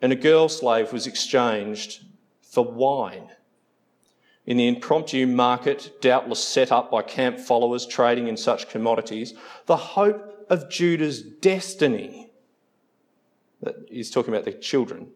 and 0.00 0.12
a 0.12 0.16
girl 0.16 0.48
slave 0.48 0.92
was 0.92 1.06
exchanged 1.06 2.04
for 2.42 2.64
wine 2.64 3.30
in 4.48 4.56
the 4.56 4.66
impromptu 4.66 5.26
market, 5.26 6.00
doubtless 6.00 6.42
set 6.42 6.72
up 6.72 6.90
by 6.90 7.02
camp 7.02 7.38
followers 7.38 7.84
trading 7.84 8.28
in 8.28 8.36
such 8.38 8.70
commodities, 8.70 9.34
the 9.66 9.76
hope 9.76 10.46
of 10.48 10.70
Judah's 10.70 11.20
destiny, 11.20 12.30
that 13.60 13.74
he's 13.90 14.10
talking 14.10 14.32
about 14.32 14.46
the 14.46 14.52
children, 14.52 15.08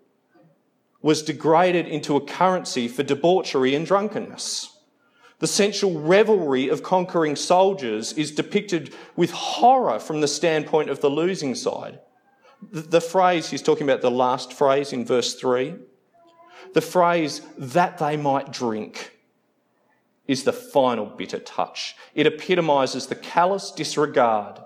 was 1.00 1.22
degraded 1.22 1.88
into 1.88 2.14
a 2.14 2.20
currency 2.20 2.88
for 2.88 3.02
debauchery 3.02 3.74
and 3.74 3.86
drunkenness. 3.86 4.76
The 5.38 5.46
sensual 5.46 5.98
revelry 5.98 6.68
of 6.68 6.82
conquering 6.82 7.34
soldiers 7.34 8.12
is 8.12 8.32
depicted 8.32 8.94
with 9.16 9.30
horror 9.30 9.98
from 9.98 10.20
the 10.20 10.28
standpoint 10.28 10.90
of 10.90 11.00
the 11.00 11.08
losing 11.08 11.54
side. 11.54 12.00
The, 12.70 13.00
phrase, 13.00 13.48
he's 13.48 13.62
talking 13.62 13.88
about 13.88 14.02
the 14.02 14.10
last 14.10 14.52
phrase 14.52 14.92
in 14.92 15.06
verse 15.06 15.36
3, 15.36 15.76
the 16.74 16.82
phrase, 16.82 17.40
that 17.56 17.96
they 17.96 18.18
might 18.18 18.52
drink 18.52 19.12
is 20.26 20.44
the 20.44 20.52
final 20.52 21.06
bitter 21.06 21.38
touch. 21.38 21.96
It 22.14 22.26
epitomises 22.26 23.06
the 23.06 23.16
callous 23.16 23.70
disregard 23.70 24.60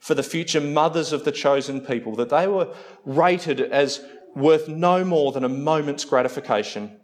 for 0.00 0.14
the 0.14 0.22
future 0.22 0.60
mothers 0.60 1.12
of 1.12 1.24
the 1.24 1.32
chosen 1.32 1.80
people, 1.80 2.14
that 2.16 2.28
they 2.28 2.46
were 2.46 2.74
rated 3.04 3.60
as 3.60 4.04
worth 4.34 4.68
no 4.68 5.04
more 5.04 5.32
than 5.32 5.44
a 5.44 5.48
moment's 5.48 6.04
gratification. 6.04 6.98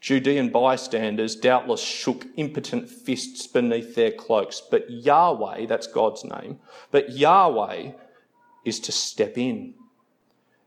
Judean 0.00 0.50
bystanders 0.50 1.36
doubtless 1.36 1.82
shook 1.82 2.26
impotent 2.36 2.88
fists 2.88 3.46
beneath 3.46 3.94
their 3.94 4.12
cloaks, 4.12 4.62
but 4.70 4.90
Yahweh, 4.90 5.66
that's 5.66 5.86
God's 5.86 6.24
name, 6.24 6.60
but 6.90 7.10
Yahweh 7.10 7.92
is 8.64 8.80
to 8.80 8.92
step 8.92 9.36
in 9.38 9.74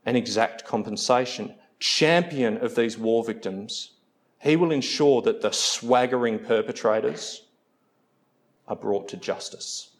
and 0.04 0.16
exact 0.16 0.64
compensation, 0.64 1.54
champion 1.78 2.56
of 2.58 2.74
these 2.74 2.98
war 2.98 3.24
victims 3.24 3.97
he 4.40 4.56
will 4.56 4.72
ensure 4.72 5.22
that 5.22 5.40
the 5.40 5.50
swaggering 5.50 6.38
perpetrators 6.38 7.46
are 8.66 8.76
brought 8.76 9.08
to 9.08 9.16
justice. 9.16 9.96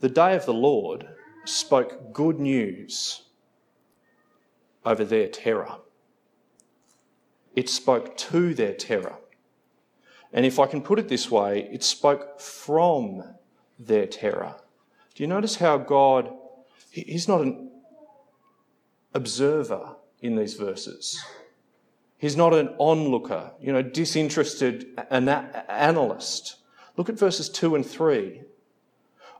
The 0.00 0.08
day 0.08 0.34
of 0.34 0.46
the 0.46 0.54
Lord 0.54 1.08
spoke 1.44 2.12
good 2.12 2.40
news 2.40 3.22
over 4.84 5.04
their 5.04 5.28
terror. 5.28 5.76
It 7.54 7.68
spoke 7.68 8.16
to 8.16 8.54
their 8.54 8.72
terror. 8.72 9.16
And 10.32 10.46
if 10.46 10.58
I 10.58 10.66
can 10.66 10.80
put 10.80 10.98
it 10.98 11.08
this 11.08 11.30
way, 11.30 11.68
it 11.72 11.82
spoke 11.82 12.40
from 12.40 13.22
their 13.78 14.06
terror. 14.06 14.56
Do 15.14 15.22
you 15.22 15.26
notice 15.26 15.56
how 15.56 15.76
God, 15.76 16.32
He's 16.90 17.28
not 17.28 17.42
an 17.42 17.70
observer, 19.12 19.96
in 20.22 20.36
these 20.36 20.54
verses. 20.54 21.22
He's 22.18 22.36
not 22.36 22.52
an 22.52 22.74
onlooker, 22.78 23.52
you 23.60 23.72
know, 23.72 23.82
disinterested 23.82 24.86
ana- 25.10 25.64
analyst. 25.68 26.56
Look 26.96 27.08
at 27.08 27.18
verses 27.18 27.48
2 27.48 27.74
and 27.74 27.86
3. 27.86 28.42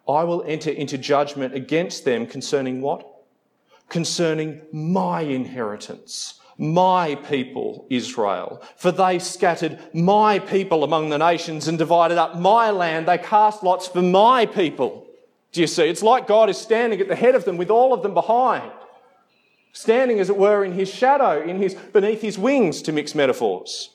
I 0.08 0.24
will 0.24 0.42
enter 0.44 0.70
into 0.70 0.96
judgment 0.96 1.54
against 1.54 2.06
them 2.06 2.26
concerning 2.26 2.80
what? 2.80 3.06
Concerning 3.90 4.62
my 4.72 5.20
inheritance, 5.20 6.40
my 6.56 7.16
people, 7.16 7.86
Israel. 7.90 8.62
For 8.76 8.90
they 8.90 9.18
scattered 9.18 9.78
my 9.92 10.38
people 10.38 10.82
among 10.82 11.10
the 11.10 11.18
nations 11.18 11.68
and 11.68 11.76
divided 11.76 12.16
up 12.16 12.38
my 12.38 12.70
land. 12.70 13.06
They 13.06 13.18
cast 13.18 13.62
lots 13.62 13.88
for 13.88 14.00
my 14.00 14.46
people. 14.46 15.06
Do 15.52 15.60
you 15.60 15.66
see? 15.66 15.84
It's 15.84 16.02
like 16.02 16.26
God 16.26 16.48
is 16.48 16.56
standing 16.56 17.00
at 17.00 17.08
the 17.08 17.16
head 17.16 17.34
of 17.34 17.44
them 17.44 17.58
with 17.58 17.70
all 17.70 17.92
of 17.92 18.02
them 18.02 18.14
behind 18.14 18.72
standing, 19.72 20.20
as 20.20 20.28
it 20.28 20.36
were, 20.36 20.64
in 20.64 20.72
his 20.72 20.88
shadow, 20.92 21.40
in 21.42 21.58
his, 21.58 21.74
beneath 21.74 22.22
his 22.22 22.38
wings, 22.38 22.82
to 22.82 22.92
mix 22.92 23.14
metaphors. 23.14 23.90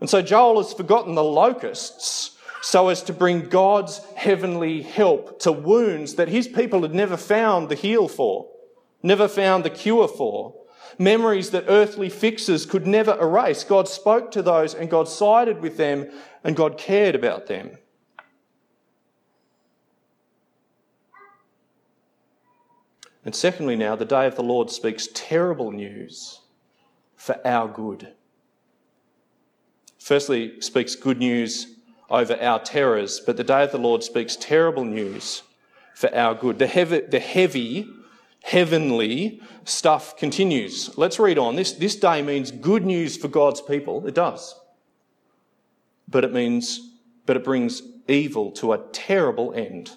And 0.00 0.08
so 0.08 0.22
Joel 0.22 0.62
has 0.62 0.72
forgotten 0.72 1.14
the 1.14 1.24
locusts 1.24 2.38
so 2.62 2.88
as 2.88 3.02
to 3.02 3.12
bring 3.12 3.48
God's 3.48 4.00
heavenly 4.16 4.82
help 4.82 5.40
to 5.40 5.52
wounds 5.52 6.14
that 6.14 6.28
his 6.28 6.48
people 6.48 6.82
had 6.82 6.94
never 6.94 7.16
found 7.16 7.68
the 7.68 7.74
heal 7.74 8.08
for, 8.08 8.48
never 9.02 9.28
found 9.28 9.64
the 9.64 9.70
cure 9.70 10.08
for. 10.08 10.54
Memories 10.98 11.50
that 11.50 11.64
earthly 11.68 12.10
fixes 12.10 12.66
could 12.66 12.86
never 12.86 13.18
erase. 13.18 13.64
God 13.64 13.88
spoke 13.88 14.30
to 14.32 14.42
those 14.42 14.74
and 14.74 14.90
God 14.90 15.08
sided 15.08 15.60
with 15.60 15.76
them 15.76 16.10
and 16.44 16.56
God 16.56 16.76
cared 16.76 17.14
about 17.14 17.46
them. 17.46 17.78
And 23.24 23.34
secondly, 23.34 23.76
now, 23.76 23.96
the 23.96 24.04
day 24.04 24.26
of 24.26 24.36
the 24.36 24.42
Lord 24.42 24.70
speaks 24.70 25.08
terrible 25.12 25.72
news 25.72 26.40
for 27.16 27.38
our 27.46 27.68
good. 27.68 28.14
Firstly, 29.98 30.60
speaks 30.60 30.96
good 30.96 31.18
news 31.18 31.76
over 32.08 32.40
our 32.40 32.58
terrors, 32.58 33.20
but 33.20 33.36
the 33.36 33.44
day 33.44 33.62
of 33.64 33.72
the 33.72 33.78
Lord 33.78 34.02
speaks 34.02 34.36
terrible 34.36 34.84
news 34.84 35.42
for 35.94 36.12
our 36.14 36.34
good. 36.34 36.58
The 36.58 36.66
heavy, 36.66 37.00
the 37.00 37.20
heavy 37.20 37.86
heavenly 38.42 39.40
stuff 39.64 40.16
continues. 40.16 40.96
Let's 40.96 41.18
read 41.18 41.38
on. 41.38 41.56
This, 41.56 41.72
this 41.72 41.96
day 41.96 42.22
means 42.22 42.50
good 42.50 42.84
news 42.84 43.16
for 43.16 43.28
God's 43.28 43.60
people. 43.60 44.06
It 44.06 44.14
does. 44.14 44.58
But 46.08 46.24
it 46.24 46.32
means, 46.32 46.80
but 47.26 47.36
it 47.36 47.44
brings 47.44 47.82
evil 48.08 48.50
to 48.52 48.72
a 48.72 48.78
terrible 48.92 49.52
end. 49.54 49.92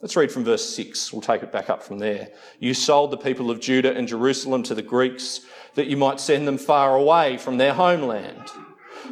Let's 0.00 0.14
read 0.14 0.30
from 0.30 0.44
verse 0.44 0.76
6. 0.76 1.12
We'll 1.12 1.22
take 1.22 1.42
it 1.42 1.50
back 1.50 1.68
up 1.68 1.82
from 1.82 1.98
there. 1.98 2.28
You 2.60 2.72
sold 2.72 3.10
the 3.10 3.16
people 3.16 3.50
of 3.50 3.58
Judah 3.58 3.92
and 3.92 4.06
Jerusalem 4.06 4.62
to 4.64 4.74
the 4.74 4.82
Greeks 4.82 5.40
that 5.74 5.88
you 5.88 5.96
might 5.96 6.20
send 6.20 6.46
them 6.46 6.56
far 6.56 6.94
away 6.94 7.36
from 7.36 7.56
their 7.56 7.74
homeland. 7.74 8.44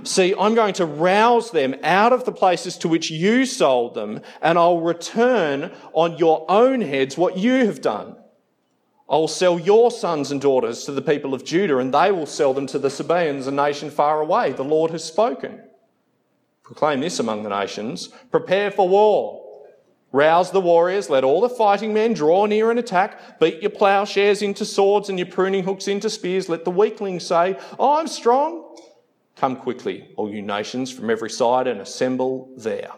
See, 0.05 0.33
I'm 0.39 0.55
going 0.55 0.75
to 0.75 0.87
rouse 0.87 1.51
them 1.51 1.75
out 1.83 2.13
of 2.13 2.25
the 2.25 2.33
places 2.33 2.79
to 2.79 2.89
which 2.89 3.11
you 3.11 3.47
sold 3.47 3.95
them, 3.95 4.21
and 4.41 4.59
I'll 4.59 4.81
return 4.81 5.73
on 5.93 6.19
your 6.19 6.45
own 6.49 6.83
heads 6.83 7.19
what 7.19 7.37
you 7.37 7.67
have 7.67 7.81
done. 7.81 8.15
I 9.11 9.17
will 9.17 9.29
sell 9.29 9.59
your 9.59 9.91
sons 9.91 10.31
and 10.31 10.41
daughters 10.41 10.85
to 10.85 10.93
the 10.93 11.03
people 11.03 11.35
of 11.35 11.45
Judah, 11.45 11.79
and 11.79 11.93
they 11.93 12.13
will 12.13 12.27
sell 12.27 12.55
them 12.55 12.67
to 12.69 12.79
the 12.79 12.91
Sabaeans, 12.91 13.49
a 13.49 13.53
nation 13.53 13.91
far 13.91 14.21
away. 14.21 14.53
The 14.53 14.63
Lord 14.63 14.93
has 14.93 15.03
spoken. 15.03 15.63
Proclaim 16.63 17.01
this 17.01 17.19
among 17.19 17.43
the 17.43 17.49
nations 17.49 18.09
prepare 18.31 18.71
for 18.71 18.89
war. 18.89 19.46
Rouse 20.13 20.51
the 20.51 20.61
warriors, 20.61 21.11
let 21.11 21.25
all 21.25 21.41
the 21.41 21.49
fighting 21.49 21.93
men 21.93 22.15
draw 22.15 22.47
near 22.47 22.71
and 22.71 22.79
attack. 22.79 23.41
Beat 23.41 23.61
your 23.61 23.71
plowshares 23.71 24.41
into 24.41 24.65
swords 24.65 25.09
and 25.09 25.19
your 25.19 25.27
pruning 25.27 25.65
hooks 25.65 25.89
into 25.89 26.09
spears. 26.09 26.49
Let 26.49 26.65
the 26.65 26.71
weaklings 26.71 27.27
say, 27.27 27.59
I'm 27.79 28.07
strong. 28.07 28.77
Come 29.35 29.57
quickly, 29.57 30.09
all 30.17 30.33
you 30.33 30.41
nations 30.43 30.91
from 30.91 31.11
every 31.11 31.29
side, 31.29 31.67
and 31.67 31.81
assemble 31.81 32.51
there. 32.57 32.93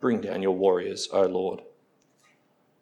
Bring 0.00 0.20
down 0.20 0.42
your 0.42 0.52
warriors, 0.54 1.08
O 1.12 1.22
Lord. 1.22 1.62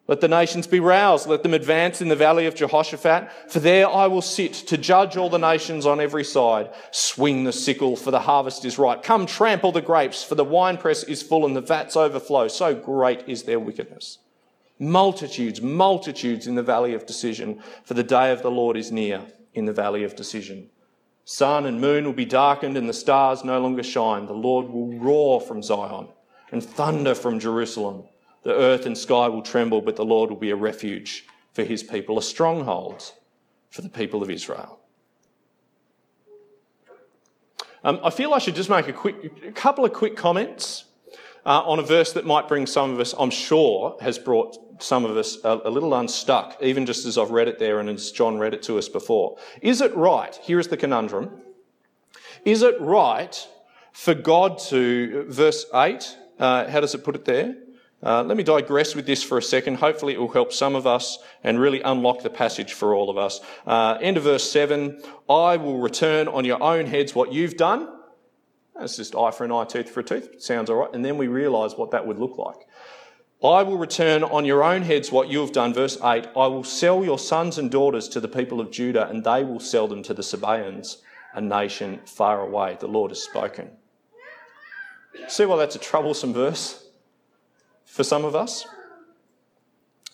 Let 0.08 0.22
the 0.22 0.28
nations 0.28 0.66
be 0.66 0.80
roused. 0.80 1.28
Let 1.28 1.42
them 1.42 1.52
advance 1.52 2.00
in 2.00 2.08
the 2.08 2.16
valley 2.16 2.46
of 2.46 2.54
Jehoshaphat. 2.54 3.30
For 3.50 3.60
there 3.60 3.86
I 3.86 4.06
will 4.06 4.22
sit 4.22 4.54
to 4.54 4.78
judge 4.78 5.18
all 5.18 5.28
the 5.28 5.38
nations 5.38 5.84
on 5.84 6.00
every 6.00 6.24
side. 6.24 6.72
Swing 6.90 7.44
the 7.44 7.52
sickle, 7.52 7.94
for 7.94 8.10
the 8.10 8.20
harvest 8.20 8.64
is 8.64 8.78
ripe. 8.78 9.02
Come 9.02 9.26
trample 9.26 9.70
the 9.70 9.82
grapes, 9.82 10.24
for 10.24 10.34
the 10.34 10.44
winepress 10.44 11.04
is 11.04 11.22
full 11.22 11.44
and 11.44 11.54
the 11.54 11.60
vats 11.60 11.94
overflow. 11.94 12.48
So 12.48 12.74
great 12.74 13.28
is 13.28 13.42
their 13.42 13.60
wickedness. 13.60 14.18
Multitudes, 14.78 15.60
multitudes 15.60 16.46
in 16.46 16.54
the 16.54 16.62
valley 16.62 16.94
of 16.94 17.04
decision, 17.04 17.62
for 17.84 17.92
the 17.92 18.02
day 18.02 18.32
of 18.32 18.40
the 18.40 18.50
Lord 18.50 18.78
is 18.78 18.90
near 18.90 19.26
in 19.52 19.66
the 19.66 19.72
valley 19.74 20.04
of 20.04 20.16
decision. 20.16 20.70
Sun 21.26 21.66
and 21.66 21.82
moon 21.82 22.06
will 22.06 22.14
be 22.14 22.24
darkened 22.24 22.78
and 22.78 22.88
the 22.88 22.94
stars 22.94 23.44
no 23.44 23.60
longer 23.60 23.82
shine. 23.82 24.24
The 24.24 24.32
Lord 24.32 24.70
will 24.70 24.98
roar 24.98 25.42
from 25.42 25.62
Zion 25.62 26.08
and 26.50 26.64
thunder 26.64 27.14
from 27.14 27.38
Jerusalem. 27.38 28.04
The 28.42 28.54
earth 28.54 28.86
and 28.86 28.96
sky 28.96 29.28
will 29.28 29.42
tremble, 29.42 29.80
but 29.80 29.96
the 29.96 30.04
Lord 30.04 30.30
will 30.30 30.36
be 30.36 30.50
a 30.50 30.56
refuge 30.56 31.26
for 31.52 31.64
his 31.64 31.82
people, 31.82 32.18
a 32.18 32.22
stronghold 32.22 33.12
for 33.70 33.82
the 33.82 33.88
people 33.88 34.22
of 34.22 34.30
Israel. 34.30 34.78
Um, 37.84 38.00
I 38.02 38.10
feel 38.10 38.32
I 38.34 38.38
should 38.38 38.54
just 38.54 38.70
make 38.70 38.88
a 38.88 38.92
quick, 38.92 39.32
a 39.46 39.52
couple 39.52 39.84
of 39.84 39.92
quick 39.92 40.16
comments 40.16 40.84
uh, 41.46 41.62
on 41.64 41.78
a 41.78 41.82
verse 41.82 42.12
that 42.12 42.26
might 42.26 42.48
bring 42.48 42.66
some 42.66 42.92
of 42.92 43.00
us, 43.00 43.14
I'm 43.18 43.30
sure, 43.30 43.96
has 44.00 44.18
brought 44.18 44.82
some 44.82 45.04
of 45.04 45.16
us 45.16 45.38
a, 45.44 45.60
a, 45.64 45.70
little 45.70 45.94
unstuck, 45.94 46.56
even 46.60 46.86
just 46.86 47.06
as 47.06 47.18
I've 47.18 47.30
read 47.30 47.48
it 47.48 47.58
there 47.58 47.80
and 47.80 47.88
as 47.88 48.12
John 48.12 48.38
read 48.38 48.54
it 48.54 48.62
to 48.64 48.78
us 48.78 48.88
before. 48.88 49.38
Is 49.62 49.80
it 49.80 49.94
right? 49.96 50.34
Here 50.42 50.58
is 50.58 50.68
the 50.68 50.76
conundrum. 50.76 51.40
Is 52.44 52.62
it 52.62 52.80
right 52.80 53.48
for 53.92 54.14
God 54.14 54.58
to, 54.68 55.24
verse 55.28 55.66
8, 55.74 56.16
uh, 56.38 56.68
how 56.70 56.80
does 56.80 56.94
it 56.94 57.04
put 57.04 57.14
it 57.14 57.24
there? 57.24 57.56
Uh, 58.00 58.22
let 58.22 58.36
me 58.36 58.44
digress 58.44 58.94
with 58.94 59.06
this 59.06 59.24
for 59.24 59.38
a 59.38 59.42
second. 59.42 59.76
Hopefully, 59.76 60.14
it 60.14 60.20
will 60.20 60.32
help 60.32 60.52
some 60.52 60.76
of 60.76 60.86
us 60.86 61.18
and 61.42 61.58
really 61.58 61.82
unlock 61.82 62.22
the 62.22 62.30
passage 62.30 62.72
for 62.72 62.94
all 62.94 63.10
of 63.10 63.18
us. 63.18 63.40
Uh, 63.66 63.98
end 64.00 64.16
of 64.16 64.22
verse 64.22 64.48
7 64.50 65.02
I 65.28 65.56
will 65.56 65.78
return 65.78 66.28
on 66.28 66.44
your 66.44 66.62
own 66.62 66.86
heads 66.86 67.14
what 67.14 67.32
you've 67.32 67.56
done. 67.56 67.88
That's 68.78 68.96
just 68.96 69.16
eye 69.16 69.32
for 69.32 69.44
an 69.44 69.50
eye, 69.50 69.64
tooth 69.64 69.90
for 69.90 70.00
a 70.00 70.04
tooth. 70.04 70.40
Sounds 70.40 70.70
all 70.70 70.76
right. 70.76 70.90
And 70.92 71.04
then 71.04 71.18
we 71.18 71.26
realise 71.26 71.74
what 71.74 71.90
that 71.90 72.06
would 72.06 72.18
look 72.18 72.38
like. 72.38 72.68
I 73.42 73.62
will 73.62 73.78
return 73.78 74.22
on 74.22 74.44
your 74.44 74.64
own 74.64 74.82
heads 74.82 75.10
what 75.10 75.28
you 75.28 75.40
have 75.40 75.52
done. 75.52 75.74
Verse 75.74 75.96
8 75.96 76.28
I 76.36 76.46
will 76.46 76.64
sell 76.64 77.04
your 77.04 77.18
sons 77.18 77.58
and 77.58 77.70
daughters 77.70 78.08
to 78.10 78.20
the 78.20 78.28
people 78.28 78.60
of 78.60 78.70
Judah, 78.70 79.08
and 79.08 79.24
they 79.24 79.42
will 79.42 79.60
sell 79.60 79.88
them 79.88 80.04
to 80.04 80.14
the 80.14 80.22
Sabaeans, 80.22 80.98
a 81.34 81.40
nation 81.40 82.00
far 82.04 82.40
away. 82.40 82.76
The 82.78 82.86
Lord 82.86 83.10
has 83.10 83.22
spoken. 83.22 83.70
See 85.26 85.44
why 85.44 85.56
that's 85.56 85.76
a 85.76 85.80
troublesome 85.80 86.32
verse? 86.32 86.87
For 87.88 88.04
some 88.04 88.24
of 88.24 88.36
us. 88.36 88.66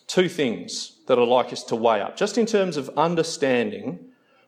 Two 0.07 0.29
things 0.29 0.99
that 1.07 1.19
I'd 1.19 1.27
like 1.27 1.51
us 1.51 1.63
to 1.65 1.75
weigh 1.75 2.01
up, 2.01 2.15
just 2.17 2.37
in 2.37 2.45
terms 2.45 2.77
of 2.77 2.89
understanding 2.97 3.99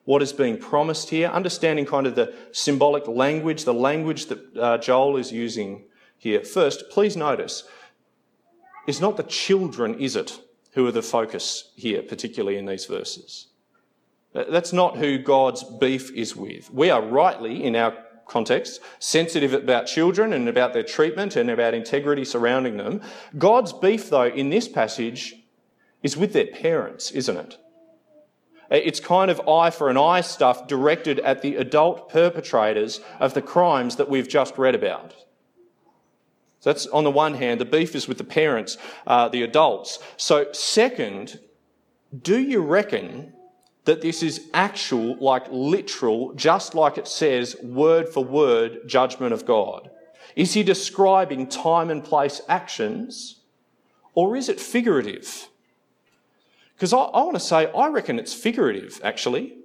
what 0.06 0.22
is 0.22 0.32
being 0.32 0.58
promised 0.58 1.10
here, 1.10 1.28
understanding 1.28 1.86
kind 1.86 2.08
of 2.08 2.16
the 2.16 2.34
symbolic 2.52 3.08
language, 3.08 3.66
the 3.66 3.74
language 3.74 4.28
that 4.28 4.58
uh, 4.58 4.78
Joel 4.78 5.18
is 5.18 5.32
using 5.32 5.84
here. 6.18 6.44
First, 6.44 6.90
please 6.90 7.18
notice, 7.18 7.64
it's 8.88 9.02
not 9.02 9.18
the 9.18 9.24
children, 9.24 10.00
is 10.00 10.16
it, 10.16 10.40
who 10.72 10.88
are 10.88 10.94
the 10.94 11.02
focus 11.02 11.72
here, 11.76 12.02
particularly 12.02 12.58
in 12.58 12.66
these 12.66 12.86
verses. 12.86 13.48
That's 14.34 14.72
not 14.72 14.98
who 14.98 15.18
God's 15.18 15.64
beef 15.64 16.12
is 16.12 16.36
with. 16.36 16.72
We 16.72 16.90
are 16.90 17.02
rightly, 17.02 17.64
in 17.64 17.76
our 17.76 17.98
context, 18.28 18.82
sensitive 19.00 19.54
about 19.54 19.88
children 19.88 20.34
and 20.34 20.48
about 20.48 20.74
their 20.74 20.84
treatment 20.84 21.36
and 21.36 21.50
about 21.50 21.74
integrity 21.74 22.26
surrounding 22.26 22.78
them. 22.78 23.02
God's 23.38 23.74
beef, 23.74 24.10
though, 24.10 24.28
in 24.28 24.50
this 24.50 24.68
passage 24.68 25.36
is 26.04 26.18
with 26.18 26.34
their 26.34 26.48
parents, 26.48 27.12
isn't 27.12 27.38
it? 27.38 27.58
It's 28.70 29.00
kind 29.00 29.32
of 29.32 29.48
eye 29.48 29.70
for 29.70 29.90
an 29.90 29.98
eye 29.98 30.22
stuff 30.22 30.68
directed 30.68 31.20
at 31.20 31.42
the 31.42 31.56
adult 31.56 32.10
perpetrators 32.10 33.00
of 33.20 33.34
the 33.34 33.42
crimes 33.42 33.96
that 33.96 34.10
we've 34.10 34.28
just 34.28 34.58
read 34.58 34.76
about. 34.76 35.16
So 36.60 36.74
that's 36.74 36.88
on 36.88 37.04
the 37.04 37.12
one 37.12 37.36
hand, 37.36 37.62
the 37.62 37.66
beef 37.66 37.96
is 37.96 38.08
with 38.08 38.18
the 38.18 38.24
parents, 38.24 38.78
uh, 39.06 39.30
the 39.30 39.44
adults. 39.44 40.00
So, 40.18 40.52
second, 40.52 41.40
do 42.22 42.40
you 42.40 42.62
reckon 42.62 43.34
that 43.88 44.02
this 44.02 44.22
is 44.22 44.50
actual, 44.54 45.16
like 45.16 45.46
literal, 45.50 46.34
just 46.34 46.76
like 46.76 46.98
it 46.98 47.08
says, 47.08 47.56
word 47.64 48.10
for 48.10 48.22
word 48.22 48.82
judgment 48.86 49.32
of 49.32 49.46
God? 49.46 49.90
Is 50.36 50.54
he 50.54 50.62
describing 50.62 51.48
time 51.48 51.90
and 51.90 52.04
place 52.04 52.42
actions, 52.50 53.38
or 54.14 54.36
is 54.36 54.50
it 54.50 54.60
figurative? 54.60 55.48
Because 56.76 56.92
I, 56.92 56.98
I 56.98 57.24
want 57.24 57.36
to 57.36 57.40
say, 57.40 57.72
I 57.72 57.88
reckon 57.88 58.20
it's 58.20 58.34
figurative, 58.34 59.00
actually. 59.06 59.56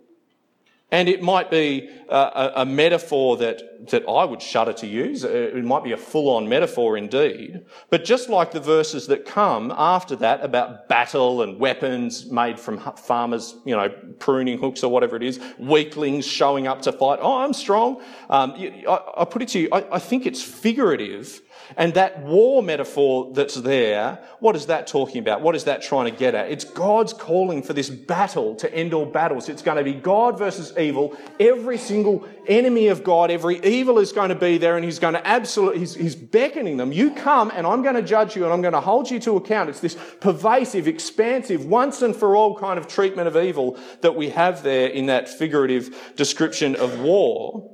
And 0.92 1.08
it 1.08 1.22
might 1.22 1.50
be 1.50 1.88
a, 2.10 2.52
a, 2.56 2.66
metaphor 2.66 3.38
that, 3.38 3.88
that 3.88 4.06
I 4.06 4.24
would 4.24 4.42
shudder 4.42 4.74
to 4.74 4.86
use. 4.86 5.24
Uh, 5.24 5.30
it 5.30 5.64
might 5.64 5.84
be 5.84 5.92
a 5.92 5.96
full 5.96 6.28
on 6.36 6.50
metaphor 6.50 6.98
indeed. 6.98 7.64
But 7.88 8.04
just 8.04 8.28
like 8.28 8.50
the 8.50 8.60
verses 8.60 9.06
that 9.06 9.24
come 9.24 9.72
after 9.74 10.14
that 10.16 10.44
about 10.44 10.90
battle 10.90 11.40
and 11.40 11.58
weapons 11.58 12.30
made 12.30 12.60
from 12.60 12.78
farmers, 12.78 13.56
you 13.64 13.74
know, 13.74 13.88
pruning 14.18 14.58
hooks 14.58 14.84
or 14.84 14.92
whatever 14.92 15.16
it 15.16 15.22
is, 15.22 15.40
weaklings 15.58 16.26
showing 16.26 16.66
up 16.66 16.82
to 16.82 16.92
fight. 16.92 17.20
Oh, 17.22 17.38
I'm 17.38 17.54
strong. 17.54 18.02
Um, 18.28 18.52
I, 18.52 19.00
I, 19.16 19.24
put 19.24 19.40
it 19.40 19.48
to 19.48 19.60
you, 19.60 19.68
I, 19.72 19.96
I 19.96 19.98
think 19.98 20.26
it's 20.26 20.42
figurative 20.42 21.40
and 21.76 21.94
that 21.94 22.20
war 22.22 22.62
metaphor 22.62 23.32
that's 23.32 23.54
there, 23.54 24.18
what 24.40 24.56
is 24.56 24.66
that 24.66 24.86
talking 24.86 25.18
about? 25.18 25.40
What 25.40 25.56
is 25.56 25.64
that 25.64 25.82
trying 25.82 26.10
to 26.10 26.16
get 26.16 26.34
at? 26.34 26.50
It's 26.50 26.64
God's 26.64 27.12
calling 27.12 27.62
for 27.62 27.72
this 27.72 27.88
battle 27.90 28.54
to 28.56 28.72
end 28.74 28.94
all 28.94 29.06
battles. 29.06 29.48
It's 29.48 29.62
going 29.62 29.78
to 29.78 29.84
be 29.84 29.94
God 29.94 30.38
versus 30.38 30.76
evil. 30.78 31.16
Every 31.40 31.78
single 31.78 32.26
enemy 32.46 32.88
of 32.88 33.04
God, 33.04 33.30
every 33.30 33.64
evil 33.64 33.98
is 33.98 34.12
going 34.12 34.28
to 34.28 34.34
be 34.34 34.58
there, 34.58 34.76
and 34.76 34.84
He's 34.84 34.98
going 34.98 35.14
to 35.14 35.26
absolutely, 35.26 35.80
he's, 35.80 35.94
he's 35.94 36.16
beckoning 36.16 36.76
them. 36.76 36.92
You 36.92 37.12
come, 37.12 37.50
and 37.54 37.66
I'm 37.66 37.82
going 37.82 37.94
to 37.94 38.02
judge 38.02 38.36
you, 38.36 38.44
and 38.44 38.52
I'm 38.52 38.62
going 38.62 38.74
to 38.74 38.80
hold 38.80 39.10
you 39.10 39.18
to 39.20 39.36
account. 39.36 39.70
It's 39.70 39.80
this 39.80 39.96
pervasive, 40.20 40.88
expansive, 40.88 41.64
once 41.64 42.02
and 42.02 42.14
for 42.14 42.36
all 42.36 42.56
kind 42.56 42.78
of 42.78 42.88
treatment 42.88 43.28
of 43.28 43.36
evil 43.36 43.78
that 44.00 44.14
we 44.14 44.30
have 44.30 44.62
there 44.62 44.88
in 44.88 45.06
that 45.06 45.28
figurative 45.28 46.12
description 46.16 46.76
of 46.76 47.00
war. 47.00 47.71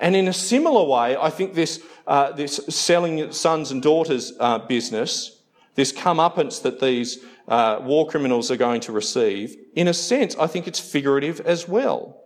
And 0.00 0.14
in 0.14 0.28
a 0.28 0.32
similar 0.32 0.84
way, 0.84 1.16
I 1.16 1.30
think 1.30 1.54
this, 1.54 1.82
uh, 2.06 2.32
this 2.32 2.56
selling 2.68 3.32
sons 3.32 3.70
and 3.70 3.82
daughters 3.82 4.32
uh, 4.38 4.58
business, 4.58 5.40
this 5.74 5.92
comeuppance 5.92 6.62
that 6.62 6.80
these 6.80 7.18
uh, 7.46 7.78
war 7.82 8.06
criminals 8.06 8.50
are 8.50 8.56
going 8.56 8.80
to 8.82 8.92
receive, 8.92 9.56
in 9.74 9.88
a 9.88 9.94
sense, 9.94 10.36
I 10.36 10.46
think 10.46 10.68
it's 10.68 10.80
figurative 10.80 11.40
as 11.40 11.66
well 11.66 12.22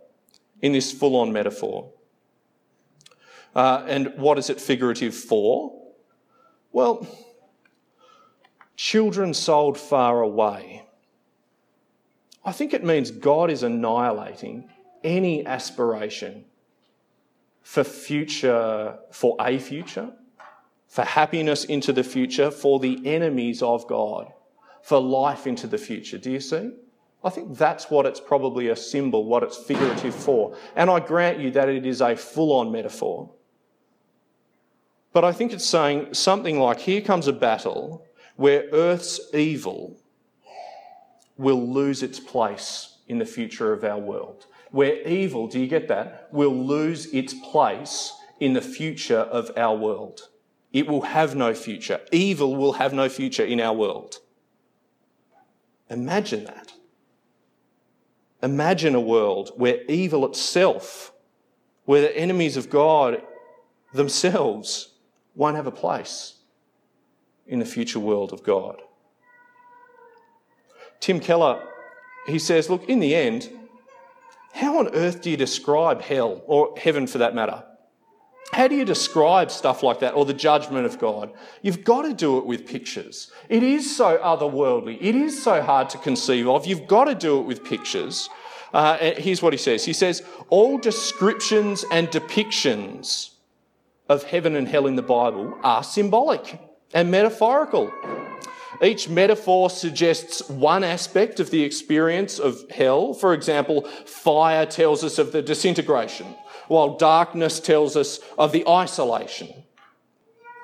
in 0.60 0.72
this 0.72 0.92
full 0.92 1.16
on 1.16 1.32
metaphor. 1.32 1.90
Uh, 3.54 3.84
and 3.86 4.14
what 4.16 4.38
is 4.38 4.50
it 4.50 4.60
figurative 4.60 5.14
for? 5.14 5.78
Well, 6.72 7.06
children 8.76 9.34
sold 9.34 9.78
far 9.78 10.22
away. 10.22 10.84
I 12.44 12.52
think 12.52 12.74
it 12.74 12.82
means 12.82 13.10
God 13.10 13.50
is 13.50 13.62
annihilating 13.62 14.68
any 15.04 15.46
aspiration 15.46 16.44
for 17.62 17.84
future, 17.84 18.98
for 19.10 19.36
a 19.40 19.58
future, 19.58 20.12
for 20.88 21.02
happiness 21.02 21.64
into 21.64 21.92
the 21.92 22.04
future, 22.04 22.50
for 22.50 22.78
the 22.78 23.00
enemies 23.06 23.62
of 23.62 23.86
God, 23.86 24.32
for 24.82 25.00
life 25.00 25.46
into 25.46 25.66
the 25.66 25.78
future. 25.78 26.18
Do 26.18 26.30
you 26.30 26.40
see? 26.40 26.72
I 27.24 27.30
think 27.30 27.56
that's 27.56 27.88
what 27.88 28.04
it's 28.04 28.20
probably 28.20 28.68
a 28.68 28.76
symbol, 28.76 29.24
what 29.24 29.44
it's 29.44 29.56
figurative 29.56 30.14
for. 30.14 30.56
And 30.74 30.90
I 30.90 30.98
grant 30.98 31.38
you 31.38 31.52
that 31.52 31.68
it 31.68 31.86
is 31.86 32.00
a 32.00 32.16
full 32.16 32.52
on 32.52 32.72
metaphor. 32.72 33.30
But 35.12 35.24
I 35.24 35.32
think 35.32 35.52
it's 35.52 35.64
saying 35.64 36.14
something 36.14 36.58
like 36.58 36.80
here 36.80 37.00
comes 37.00 37.28
a 37.28 37.32
battle 37.32 38.04
where 38.36 38.64
Earth's 38.72 39.20
evil 39.32 40.00
will 41.36 41.70
lose 41.70 42.02
its 42.02 42.18
place 42.18 42.98
in 43.06 43.18
the 43.18 43.24
future 43.24 43.72
of 43.72 43.84
our 43.84 43.98
world 43.98 44.46
where 44.72 45.06
evil, 45.06 45.46
do 45.46 45.60
you 45.60 45.68
get 45.68 45.86
that, 45.88 46.28
will 46.32 46.66
lose 46.66 47.06
its 47.14 47.34
place 47.34 48.12
in 48.40 48.54
the 48.54 48.60
future 48.60 49.18
of 49.18 49.50
our 49.56 49.76
world. 49.76 50.28
It 50.72 50.88
will 50.88 51.02
have 51.02 51.36
no 51.36 51.54
future. 51.54 52.00
Evil 52.10 52.56
will 52.56 52.72
have 52.72 52.92
no 52.92 53.08
future 53.08 53.44
in 53.44 53.60
our 53.60 53.74
world. 53.74 54.16
Imagine 55.90 56.44
that. 56.44 56.72
Imagine 58.42 58.94
a 58.94 59.00
world 59.00 59.52
where 59.56 59.82
evil 59.88 60.26
itself, 60.26 61.12
where 61.84 62.00
the 62.00 62.16
enemies 62.16 62.56
of 62.56 62.70
God 62.70 63.22
themselves 63.92 64.94
won't 65.34 65.56
have 65.56 65.66
a 65.66 65.70
place 65.70 66.38
in 67.46 67.58
the 67.58 67.64
future 67.64 68.00
world 68.00 68.32
of 68.32 68.42
God. 68.42 68.80
Tim 70.98 71.20
Keller, 71.20 71.62
he 72.26 72.38
says, 72.38 72.70
look, 72.70 72.88
in 72.88 73.00
the 73.00 73.14
end, 73.14 73.50
how 74.52 74.78
on 74.78 74.94
earth 74.94 75.22
do 75.22 75.30
you 75.30 75.36
describe 75.36 76.02
hell, 76.02 76.42
or 76.46 76.74
heaven 76.78 77.06
for 77.06 77.18
that 77.18 77.34
matter? 77.34 77.64
How 78.52 78.68
do 78.68 78.74
you 78.74 78.84
describe 78.84 79.50
stuff 79.50 79.82
like 79.82 80.00
that, 80.00 80.14
or 80.14 80.26
the 80.26 80.34
judgment 80.34 80.84
of 80.84 80.98
God? 80.98 81.32
You've 81.62 81.84
got 81.84 82.02
to 82.02 82.12
do 82.12 82.36
it 82.36 82.44
with 82.44 82.66
pictures. 82.66 83.30
It 83.48 83.62
is 83.62 83.96
so 83.96 84.18
otherworldly. 84.18 84.98
It 85.00 85.14
is 85.14 85.42
so 85.42 85.62
hard 85.62 85.88
to 85.90 85.98
conceive 85.98 86.46
of. 86.46 86.66
You've 86.66 86.86
got 86.86 87.04
to 87.04 87.14
do 87.14 87.40
it 87.40 87.46
with 87.46 87.64
pictures. 87.64 88.28
Uh, 88.74 88.98
here's 89.16 89.42
what 89.42 89.54
he 89.54 89.58
says 89.58 89.84
He 89.84 89.94
says, 89.94 90.22
All 90.50 90.76
descriptions 90.76 91.84
and 91.90 92.08
depictions 92.08 93.30
of 94.08 94.24
heaven 94.24 94.54
and 94.56 94.68
hell 94.68 94.86
in 94.86 94.96
the 94.96 95.02
Bible 95.02 95.58
are 95.62 95.82
symbolic 95.82 96.60
and 96.92 97.10
metaphorical. 97.10 97.90
Each 98.82 99.08
metaphor 99.08 99.70
suggests 99.70 100.48
one 100.48 100.82
aspect 100.82 101.38
of 101.38 101.50
the 101.50 101.62
experience 101.62 102.40
of 102.40 102.68
hell. 102.68 103.14
For 103.14 103.32
example, 103.32 103.82
fire 104.06 104.66
tells 104.66 105.04
us 105.04 105.18
of 105.18 105.30
the 105.30 105.40
disintegration, 105.40 106.26
while 106.66 106.96
darkness 106.96 107.60
tells 107.60 107.96
us 107.96 108.18
of 108.36 108.50
the 108.50 108.66
isolation. 108.68 109.62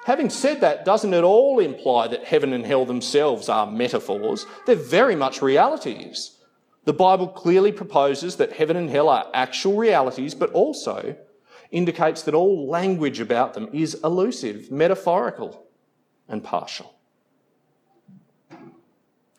Having 0.06 0.30
said 0.30 0.60
that, 0.62 0.84
doesn't 0.84 1.14
it 1.14 1.22
all 1.22 1.60
imply 1.60 2.08
that 2.08 2.24
heaven 2.24 2.52
and 2.52 2.66
hell 2.66 2.84
themselves 2.84 3.48
are 3.48 3.70
metaphors? 3.70 4.46
They're 4.66 4.74
very 4.74 5.14
much 5.14 5.40
realities. 5.40 6.38
The 6.86 6.94
Bible 6.94 7.28
clearly 7.28 7.70
proposes 7.70 8.36
that 8.36 8.54
heaven 8.54 8.76
and 8.76 8.90
hell 8.90 9.08
are 9.10 9.30
actual 9.32 9.76
realities, 9.76 10.34
but 10.34 10.50
also 10.52 11.14
indicates 11.70 12.22
that 12.22 12.34
all 12.34 12.66
language 12.66 13.20
about 13.20 13.54
them 13.54 13.68
is 13.72 14.00
elusive, 14.02 14.72
metaphorical, 14.72 15.66
and 16.26 16.42
partial. 16.42 16.97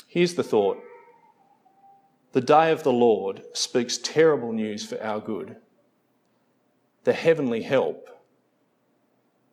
Here's 0.09 0.33
the 0.33 0.43
thought 0.43 0.79
the 2.31 2.41
day 2.41 2.71
of 2.71 2.81
the 2.81 2.91
Lord 2.91 3.43
speaks 3.53 3.97
terrible 3.97 4.51
news 4.51 4.83
for 4.83 5.01
our 5.03 5.19
good. 5.19 5.55
The 7.03 7.13
heavenly 7.13 7.61
help 7.61 8.09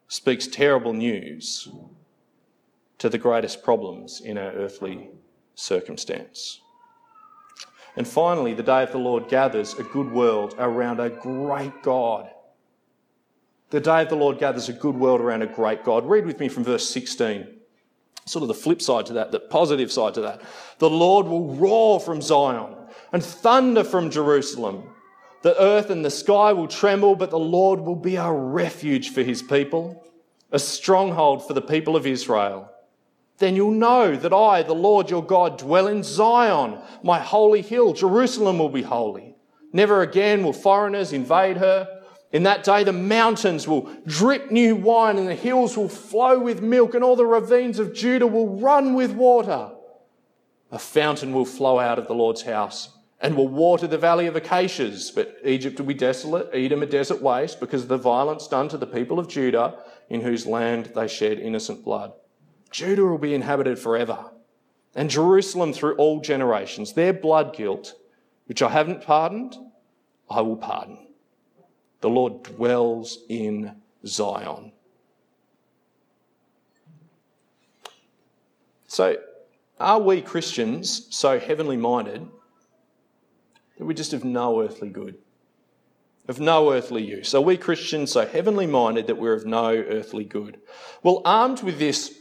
speaks 0.08 0.46
terrible 0.46 0.94
news 0.94 1.68
to 2.98 3.10
the 3.10 3.18
greatest 3.18 3.62
problems 3.62 4.22
in 4.22 4.38
our 4.38 4.52
earthly 4.52 5.10
circumstance. 5.54 6.60
And 7.94 8.08
finally, 8.08 8.54
the 8.54 8.62
day 8.62 8.82
of 8.82 8.92
the 8.92 8.98
Lord 8.98 9.28
gathers 9.28 9.74
a 9.74 9.82
good 9.82 10.10
world 10.10 10.54
around 10.58 11.00
a 11.00 11.10
great 11.10 11.82
God. 11.82 12.30
The 13.68 13.80
day 13.80 14.02
of 14.02 14.08
the 14.08 14.16
Lord 14.16 14.38
gathers 14.38 14.70
a 14.70 14.74
good 14.74 14.94
world 14.94 15.20
around 15.20 15.42
a 15.42 15.46
great 15.46 15.84
God. 15.84 16.06
Read 16.06 16.24
with 16.24 16.40
me 16.40 16.48
from 16.48 16.64
verse 16.64 16.88
16 16.88 17.55
sort 18.26 18.42
of 18.42 18.48
the 18.48 18.54
flip 18.54 18.82
side 18.82 19.06
to 19.06 19.12
that, 19.14 19.30
the 19.30 19.40
positive 19.40 19.90
side 19.90 20.14
to 20.14 20.20
that. 20.20 20.42
The 20.78 20.90
Lord 20.90 21.26
will 21.26 21.54
roar 21.54 22.00
from 22.00 22.20
Zion 22.20 22.74
and 23.12 23.24
thunder 23.24 23.84
from 23.84 24.10
Jerusalem. 24.10 24.90
The 25.42 25.60
earth 25.62 25.90
and 25.90 26.04
the 26.04 26.10
sky 26.10 26.52
will 26.52 26.66
tremble, 26.66 27.14
but 27.14 27.30
the 27.30 27.38
Lord 27.38 27.80
will 27.80 27.96
be 27.96 28.16
a 28.16 28.30
refuge 28.30 29.10
for 29.10 29.22
his 29.22 29.42
people, 29.42 30.04
a 30.50 30.58
stronghold 30.58 31.46
for 31.46 31.54
the 31.54 31.62
people 31.62 31.94
of 31.94 32.06
Israel. 32.06 32.70
Then 33.38 33.54
you'll 33.54 33.70
know 33.70 34.16
that 34.16 34.32
I, 34.32 34.62
the 34.62 34.74
Lord 34.74 35.08
your 35.08 35.24
God, 35.24 35.58
dwell 35.58 35.86
in 35.86 36.02
Zion, 36.02 36.78
my 37.04 37.20
holy 37.20 37.62
hill. 37.62 37.92
Jerusalem 37.92 38.58
will 38.58 38.70
be 38.70 38.82
holy. 38.82 39.36
Never 39.72 40.00
again 40.00 40.42
will 40.42 40.52
foreigners 40.52 41.12
invade 41.12 41.58
her. 41.58 41.95
In 42.32 42.42
that 42.42 42.64
day, 42.64 42.84
the 42.84 42.92
mountains 42.92 43.68
will 43.68 43.90
drip 44.06 44.50
new 44.50 44.74
wine 44.74 45.16
and 45.16 45.28
the 45.28 45.34
hills 45.34 45.76
will 45.76 45.88
flow 45.88 46.38
with 46.38 46.60
milk 46.60 46.94
and 46.94 47.04
all 47.04 47.16
the 47.16 47.26
ravines 47.26 47.78
of 47.78 47.94
Judah 47.94 48.26
will 48.26 48.58
run 48.58 48.94
with 48.94 49.12
water. 49.12 49.70
A 50.70 50.78
fountain 50.78 51.32
will 51.32 51.44
flow 51.44 51.78
out 51.78 51.98
of 51.98 52.08
the 52.08 52.14
Lord's 52.14 52.42
house 52.42 52.96
and 53.20 53.36
will 53.36 53.48
water 53.48 53.86
the 53.86 53.96
valley 53.96 54.26
of 54.26 54.36
acacias. 54.36 55.10
But 55.10 55.36
Egypt 55.44 55.78
will 55.78 55.86
be 55.86 55.94
desolate, 55.94 56.50
Edom 56.52 56.82
a 56.82 56.86
desert 56.86 57.22
waste 57.22 57.60
because 57.60 57.82
of 57.82 57.88
the 57.88 57.96
violence 57.96 58.48
done 58.48 58.68
to 58.70 58.76
the 58.76 58.86
people 58.86 59.18
of 59.18 59.28
Judah 59.28 59.78
in 60.10 60.20
whose 60.20 60.46
land 60.46 60.92
they 60.94 61.08
shed 61.08 61.38
innocent 61.38 61.84
blood. 61.84 62.12
Judah 62.70 63.04
will 63.04 63.18
be 63.18 63.34
inhabited 63.34 63.78
forever 63.78 64.30
and 64.96 65.10
Jerusalem 65.10 65.72
through 65.72 65.94
all 65.96 66.20
generations. 66.20 66.94
Their 66.94 67.12
blood 67.12 67.54
guilt, 67.54 67.94
which 68.46 68.62
I 68.62 68.70
haven't 68.70 69.02
pardoned, 69.02 69.56
I 70.28 70.40
will 70.40 70.56
pardon. 70.56 70.98
The 72.00 72.10
Lord 72.10 72.42
dwells 72.42 73.18
in 73.28 73.76
Zion. 74.06 74.72
So, 78.86 79.16
are 79.78 80.00
we 80.00 80.22
Christians 80.22 81.08
so 81.10 81.38
heavenly 81.38 81.76
minded 81.76 82.26
that 83.76 83.84
we're 83.84 83.92
just 83.92 84.12
of 84.12 84.24
no 84.24 84.62
earthly 84.62 84.88
good? 84.88 85.16
Of 86.28 86.40
no 86.40 86.72
earthly 86.72 87.04
use. 87.04 87.34
Are 87.34 87.40
we 87.40 87.56
Christians 87.56 88.12
so 88.12 88.26
heavenly 88.26 88.66
minded 88.66 89.06
that 89.06 89.18
we're 89.18 89.34
of 89.34 89.46
no 89.46 89.70
earthly 89.70 90.24
good? 90.24 90.60
Well, 91.02 91.22
armed 91.24 91.62
with 91.62 91.78
this 91.78 92.18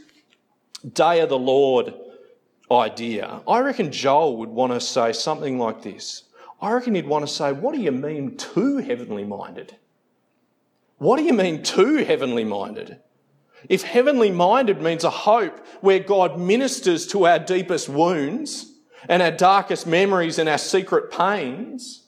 day 0.93 1.21
of 1.21 1.29
the 1.29 1.39
Lord 1.39 1.93
idea, 2.69 3.41
I 3.47 3.59
reckon 3.59 3.91
Joel 3.91 4.37
would 4.37 4.49
want 4.49 4.73
to 4.73 4.79
say 4.79 5.13
something 5.13 5.57
like 5.57 5.81
this 5.81 6.23
I 6.65 6.71
reckon 6.71 6.95
he'd 6.95 7.05
want 7.05 7.27
to 7.27 7.31
say, 7.31 7.51
What 7.51 7.75
do 7.75 7.81
you 7.81 7.91
mean 7.91 8.37
too 8.37 8.77
heavenly 8.77 9.23
minded? 9.23 9.75
What 10.97 11.17
do 11.17 11.23
you 11.23 11.33
mean 11.33 11.61
too 11.61 11.97
heavenly 11.97 12.43
minded? 12.43 12.99
If 13.69 13.83
heavenly 13.83 14.31
minded 14.31 14.81
means 14.81 15.03
a 15.03 15.11
hope 15.11 15.63
where 15.81 15.99
God 15.99 16.39
ministers 16.39 17.05
to 17.07 17.27
our 17.27 17.37
deepest 17.37 17.87
wounds 17.87 18.73
and 19.07 19.21
our 19.21 19.31
darkest 19.31 19.85
memories 19.85 20.39
and 20.39 20.49
our 20.49 20.57
secret 20.57 21.11
pains, 21.11 22.07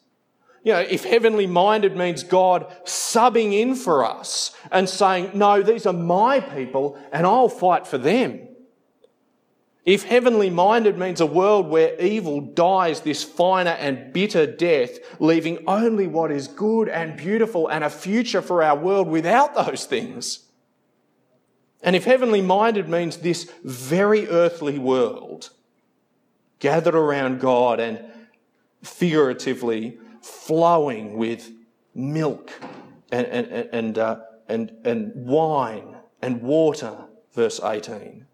you 0.63 0.73
know, 0.73 0.79
if 0.79 1.03
heavenly 1.03 1.45
minded 1.45 1.95
means 1.95 2.23
God 2.23 2.65
subbing 2.83 3.53
in 3.53 3.75
for 3.75 4.03
us 4.03 4.55
and 4.71 4.89
saying, 4.89 5.31
no, 5.35 5.61
these 5.61 5.85
are 5.85 5.93
my 5.93 6.39
people 6.39 6.97
and 7.11 7.27
I'll 7.27 7.47
fight 7.47 7.85
for 7.85 7.99
them. 7.99 8.47
If 9.87 10.03
heavenly 10.03 10.49
minded 10.49 10.97
means 10.97 11.21
a 11.21 11.25
world 11.25 11.69
where 11.69 11.97
evil 11.97 12.41
dies 12.41 12.99
this 12.99 13.23
finer 13.23 13.71
and 13.71 14.11
bitter 14.11 14.45
death, 14.45 14.99
leaving 15.21 15.63
only 15.65 16.07
what 16.07 16.29
is 16.29 16.49
good 16.49 16.89
and 16.89 17.15
beautiful 17.15 17.69
and 17.69 17.85
a 17.85 17.89
future 17.89 18.41
for 18.41 18.61
our 18.61 18.77
world 18.77 19.07
without 19.07 19.55
those 19.55 19.85
things. 19.85 20.43
And 21.81 21.95
if 21.95 22.03
heavenly 22.03 22.41
minded 22.41 22.89
means 22.89 23.15
this 23.15 23.49
very 23.63 24.27
earthly 24.27 24.77
world 24.77 25.51
gathered 26.59 26.95
around 26.95 27.39
God 27.39 27.79
and 27.79 28.03
figuratively 28.83 29.99
flowing 30.21 31.17
with 31.17 31.49
milk 31.95 32.51
and, 33.09 33.25
and, 33.27 33.69
and, 33.71 33.97
uh, 33.97 34.19
and, 34.49 34.69
and 34.83 35.13
wine 35.15 35.95
and 36.21 36.41
water, 36.41 37.05
verse 37.33 37.61
18 37.63 38.26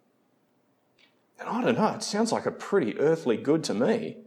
and 1.46 1.58
I 1.58 1.62
don't 1.62 1.78
know, 1.78 1.94
it 1.94 2.04
sounds 2.04 2.32
like 2.32 2.46
a 2.46 2.52
pretty 2.52 2.98
earthly 3.00 3.38
good 3.38 3.64
to 3.66 3.74
me. 3.74 4.18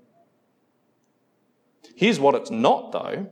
Here's 1.95 2.21
what 2.21 2.35
it's 2.35 2.51
not, 2.51 2.93
though. 2.93 3.31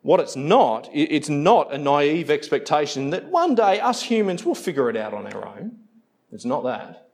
What 0.00 0.18
it's 0.18 0.34
not, 0.34 0.88
it's 0.92 1.28
not 1.28 1.72
a 1.72 1.78
naive 1.78 2.30
expectation 2.30 3.10
that 3.10 3.26
one 3.26 3.54
day 3.54 3.78
us 3.78 4.02
humans 4.02 4.44
will 4.44 4.54
figure 4.54 4.90
it 4.90 4.96
out 4.96 5.14
on 5.14 5.32
our 5.32 5.46
own. 5.46 5.78
It's 6.32 6.44
not 6.44 6.64
that. 6.64 7.10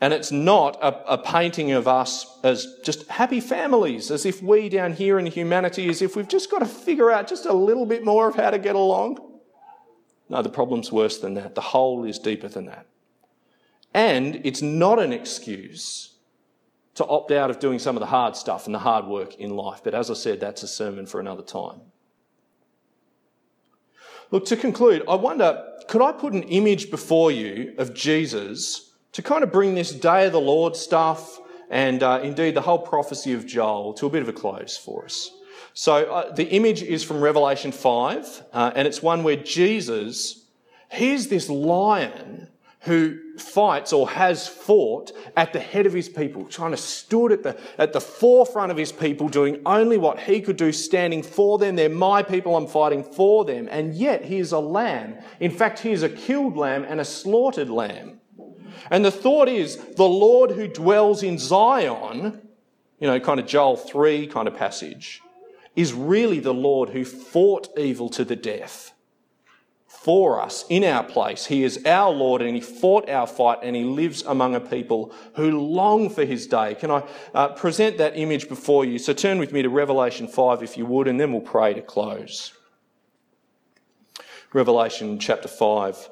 And 0.00 0.12
it's 0.12 0.30
not 0.30 0.76
a, 0.82 1.14
a, 1.14 1.18
painting 1.18 1.72
of 1.72 1.88
us 1.88 2.38
as 2.44 2.76
just 2.84 3.08
happy 3.08 3.40
families, 3.40 4.10
as 4.12 4.26
if 4.26 4.42
we 4.42 4.68
down 4.68 4.92
here 4.92 5.18
in 5.18 5.26
humanity, 5.26 5.88
as 5.88 6.02
if 6.02 6.14
we've 6.14 6.28
just 6.28 6.50
got 6.50 6.60
to 6.60 6.66
figure 6.66 7.10
out 7.10 7.26
just 7.26 7.46
a 7.46 7.52
little 7.52 7.86
bit 7.86 8.04
more 8.04 8.28
of 8.28 8.36
how 8.36 8.50
to 8.50 8.58
get 8.58 8.76
along. 8.76 9.18
No, 10.28 10.42
the 10.42 10.50
problem's 10.50 10.92
worse 10.92 11.18
than 11.18 11.34
that. 11.34 11.54
The 11.54 11.60
hole 11.60 12.04
is 12.04 12.18
deeper 12.18 12.48
than 12.48 12.66
that. 12.66 12.86
And 13.94 14.40
it's 14.44 14.62
not 14.62 14.98
an 14.98 15.12
excuse 15.12 16.14
to 16.94 17.06
opt 17.06 17.30
out 17.30 17.50
of 17.50 17.60
doing 17.60 17.78
some 17.78 17.96
of 17.96 18.00
the 18.00 18.06
hard 18.06 18.36
stuff 18.36 18.66
and 18.66 18.74
the 18.74 18.80
hard 18.80 19.06
work 19.06 19.36
in 19.36 19.50
life. 19.50 19.80
But 19.84 19.94
as 19.94 20.10
I 20.10 20.14
said, 20.14 20.40
that's 20.40 20.62
a 20.62 20.68
sermon 20.68 21.06
for 21.06 21.20
another 21.20 21.42
time. 21.42 21.80
Look, 24.30 24.46
to 24.46 24.56
conclude, 24.56 25.04
I 25.08 25.14
wonder 25.14 25.64
could 25.88 26.02
I 26.02 26.12
put 26.12 26.34
an 26.34 26.42
image 26.44 26.90
before 26.90 27.30
you 27.30 27.74
of 27.78 27.94
Jesus 27.94 28.92
to 29.12 29.22
kind 29.22 29.42
of 29.42 29.50
bring 29.50 29.74
this 29.74 29.92
day 29.92 30.26
of 30.26 30.32
the 30.32 30.40
Lord 30.40 30.76
stuff 30.76 31.38
and 31.70 32.02
uh, 32.02 32.20
indeed 32.22 32.54
the 32.54 32.60
whole 32.60 32.78
prophecy 32.78 33.32
of 33.32 33.46
Joel 33.46 33.94
to 33.94 34.06
a 34.06 34.10
bit 34.10 34.22
of 34.22 34.28
a 34.28 34.32
close 34.32 34.76
for 34.76 35.04
us? 35.04 35.30
So 35.72 35.94
uh, 36.12 36.32
the 36.32 36.48
image 36.48 36.82
is 36.82 37.04
from 37.04 37.20
Revelation 37.20 37.70
5, 37.70 38.42
uh, 38.52 38.72
and 38.74 38.88
it's 38.88 39.00
one 39.00 39.22
where 39.22 39.36
Jesus, 39.36 40.44
he's 40.90 41.28
this 41.28 41.48
lion 41.48 42.48
who 42.82 43.36
fights 43.38 43.92
or 43.92 44.08
has 44.08 44.46
fought 44.46 45.10
at 45.36 45.52
the 45.52 45.58
head 45.58 45.84
of 45.84 45.92
his 45.92 46.08
people, 46.08 46.44
trying 46.44 46.70
to 46.70 46.76
stood 46.76 47.32
at 47.32 47.42
the, 47.42 47.58
at 47.76 47.92
the 47.92 48.00
forefront 48.00 48.70
of 48.70 48.76
his 48.76 48.92
people, 48.92 49.28
doing 49.28 49.60
only 49.66 49.98
what 49.98 50.20
he 50.20 50.40
could 50.40 50.56
do, 50.56 50.70
standing 50.70 51.22
for 51.22 51.58
them. 51.58 51.74
They're 51.74 51.88
my 51.88 52.22
people, 52.22 52.56
I'm 52.56 52.68
fighting 52.68 53.02
for 53.02 53.44
them. 53.44 53.68
And 53.70 53.94
yet 53.94 54.24
he 54.24 54.38
is 54.38 54.52
a 54.52 54.60
lamb. 54.60 55.16
In 55.40 55.50
fact, 55.50 55.80
he 55.80 55.90
is 55.90 56.02
a 56.02 56.08
killed 56.08 56.56
lamb 56.56 56.84
and 56.88 57.00
a 57.00 57.04
slaughtered 57.04 57.70
lamb. 57.70 58.20
And 58.90 59.04
the 59.04 59.10
thought 59.10 59.48
is 59.48 59.76
the 59.76 60.04
Lord 60.04 60.52
who 60.52 60.68
dwells 60.68 61.22
in 61.24 61.36
Zion, 61.38 62.48
you 63.00 63.08
know, 63.08 63.18
kind 63.18 63.40
of 63.40 63.46
Joel 63.46 63.76
3 63.76 64.28
kind 64.28 64.46
of 64.46 64.56
passage, 64.56 65.20
is 65.74 65.92
really 65.92 66.38
the 66.38 66.54
Lord 66.54 66.90
who 66.90 67.04
fought 67.04 67.68
evil 67.76 68.08
to 68.10 68.24
the 68.24 68.36
death 68.36 68.92
for 69.88 70.40
us 70.40 70.66
in 70.68 70.84
our 70.84 71.02
place. 71.02 71.46
He 71.46 71.64
is 71.64 71.84
our 71.86 72.10
Lord 72.10 72.42
and 72.42 72.54
He 72.54 72.60
fought 72.60 73.08
our 73.08 73.26
fight 73.26 73.60
and 73.62 73.74
He 73.74 73.84
lives 73.84 74.22
among 74.22 74.54
a 74.54 74.60
people 74.60 75.12
who 75.34 75.58
long 75.58 76.10
for 76.10 76.24
His 76.24 76.46
day. 76.46 76.74
Can 76.74 76.90
I 76.90 77.02
uh, 77.34 77.48
present 77.48 77.96
that 77.96 78.16
image 78.16 78.48
before 78.48 78.84
you? 78.84 78.98
So 78.98 79.14
turn 79.14 79.38
with 79.38 79.52
me 79.52 79.62
to 79.62 79.70
Revelation 79.70 80.28
5 80.28 80.62
if 80.62 80.76
you 80.76 80.84
would, 80.86 81.08
and 81.08 81.18
then 81.18 81.32
we'll 81.32 81.40
pray 81.40 81.72
to 81.72 81.80
close. 81.80 82.52
Revelation 84.52 85.18
chapter 85.18 85.48
5 85.48 86.08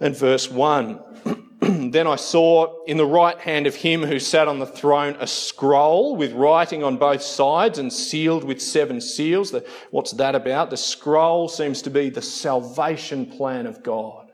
and 0.00 0.16
verse 0.16 0.50
1. 0.50 1.00
then 1.92 2.08
I 2.08 2.16
saw 2.16 2.82
in 2.86 2.96
the 2.96 3.06
right 3.06 3.38
hand 3.38 3.68
of 3.68 3.76
him 3.76 4.02
who 4.02 4.18
sat 4.18 4.48
on 4.48 4.58
the 4.58 4.66
throne 4.66 5.16
a 5.20 5.28
scroll 5.28 6.16
with 6.16 6.32
writing 6.32 6.82
on 6.82 6.96
both 6.96 7.22
sides 7.22 7.78
and 7.78 7.92
sealed 7.92 8.42
with 8.42 8.60
seven 8.60 9.00
seals. 9.00 9.54
What's 9.92 10.10
that 10.12 10.34
about? 10.34 10.70
The 10.70 10.76
scroll 10.76 11.48
seems 11.48 11.80
to 11.82 11.90
be 11.90 12.10
the 12.10 12.22
salvation 12.22 13.26
plan 13.26 13.66
of 13.66 13.84
God. 13.84 14.32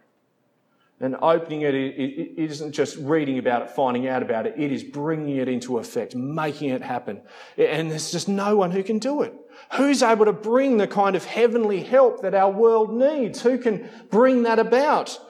And 1.00 1.16
opening 1.20 1.62
it, 1.62 1.74
it 1.74 2.32
isn't 2.36 2.72
just 2.72 2.96
reading 2.96 3.38
about 3.38 3.60
it, 3.62 3.70
finding 3.70 4.08
out 4.08 4.22
about 4.22 4.46
it. 4.46 4.54
It 4.56 4.72
is 4.72 4.82
bringing 4.82 5.36
it 5.36 5.48
into 5.48 5.78
effect, 5.78 6.14
making 6.14 6.70
it 6.70 6.82
happen. 6.82 7.20
And 7.58 7.90
there's 7.90 8.10
just 8.10 8.28
no 8.28 8.56
one 8.56 8.70
who 8.70 8.82
can 8.82 8.98
do 8.98 9.20
it. 9.20 9.34
Who's 9.74 10.02
able 10.02 10.24
to 10.24 10.32
bring 10.32 10.78
the 10.78 10.88
kind 10.88 11.14
of 11.14 11.24
heavenly 11.24 11.82
help 11.82 12.22
that 12.22 12.34
our 12.34 12.50
world 12.50 12.92
needs? 12.92 13.42
Who 13.42 13.58
can 13.58 13.88
bring 14.10 14.44
that 14.44 14.58
about? 14.58 15.20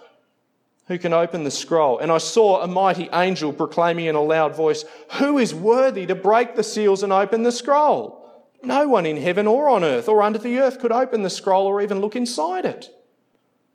Who 0.88 0.98
can 0.98 1.12
open 1.12 1.44
the 1.44 1.50
scroll. 1.50 1.98
And 1.98 2.10
I 2.10 2.18
saw 2.18 2.62
a 2.62 2.66
mighty 2.66 3.08
angel 3.12 3.52
proclaiming 3.52 4.06
in 4.06 4.14
a 4.14 4.22
loud 4.22 4.56
voice, 4.56 4.84
Who 5.18 5.38
is 5.38 5.54
worthy 5.54 6.06
to 6.06 6.14
break 6.14 6.56
the 6.56 6.64
seals 6.64 7.02
and 7.02 7.12
open 7.12 7.42
the 7.42 7.52
scroll? 7.52 8.24
No 8.62 8.88
one 8.88 9.06
in 9.06 9.18
heaven 9.18 9.46
or 9.46 9.68
on 9.68 9.84
earth 9.84 10.08
or 10.08 10.22
under 10.22 10.38
the 10.38 10.58
earth 10.58 10.80
could 10.80 10.90
open 10.90 11.22
the 11.22 11.30
scroll 11.30 11.66
or 11.66 11.80
even 11.80 12.00
look 12.00 12.16
inside 12.16 12.64
it. 12.64 12.90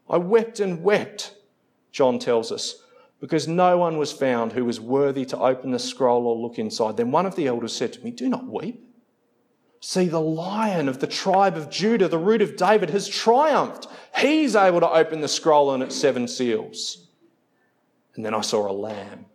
I 0.10 0.18
wept 0.18 0.60
and 0.60 0.84
wept, 0.84 1.34
John 1.92 2.20
tells 2.20 2.52
us, 2.52 2.82
because 3.22 3.48
no 3.48 3.78
one 3.78 3.98
was 3.98 4.12
found 4.12 4.52
who 4.52 4.66
was 4.66 4.82
worthy 4.82 5.24
to 5.26 5.40
open 5.40 5.72
the 5.72 5.80
scroll 5.80 6.28
or 6.28 6.36
look 6.36 6.60
inside. 6.60 6.98
Then 6.98 7.12
one 7.12 7.26
of 7.26 7.36
the 7.36 7.48
elders 7.48 7.74
said 7.74 7.94
to 7.94 8.04
me, 8.04 8.12
Do 8.12 8.28
not 8.28 8.46
weep. 8.46 8.93
See, 9.86 10.08
the 10.08 10.22
lion 10.22 10.88
of 10.88 11.00
the 11.00 11.08
tribe 11.08 11.58
of 11.58 11.70
Judah, 11.70 12.08
the 12.08 12.18
root 12.18 12.42
of 12.42 12.56
David, 12.56 12.90
has 12.92 13.06
triumphed. 13.06 13.86
He's 14.18 14.56
able 14.56 14.80
to 14.80 14.90
open 14.90 15.20
the 15.20 15.28
scroll 15.28 15.74
and 15.74 15.84
its 15.84 15.94
seven 15.94 16.26
seals. 16.30 17.10
And 18.16 18.24
then 18.24 18.34
I 18.34 18.40
saw 18.40 18.72
a 18.72 18.72
lamb, 18.72 19.26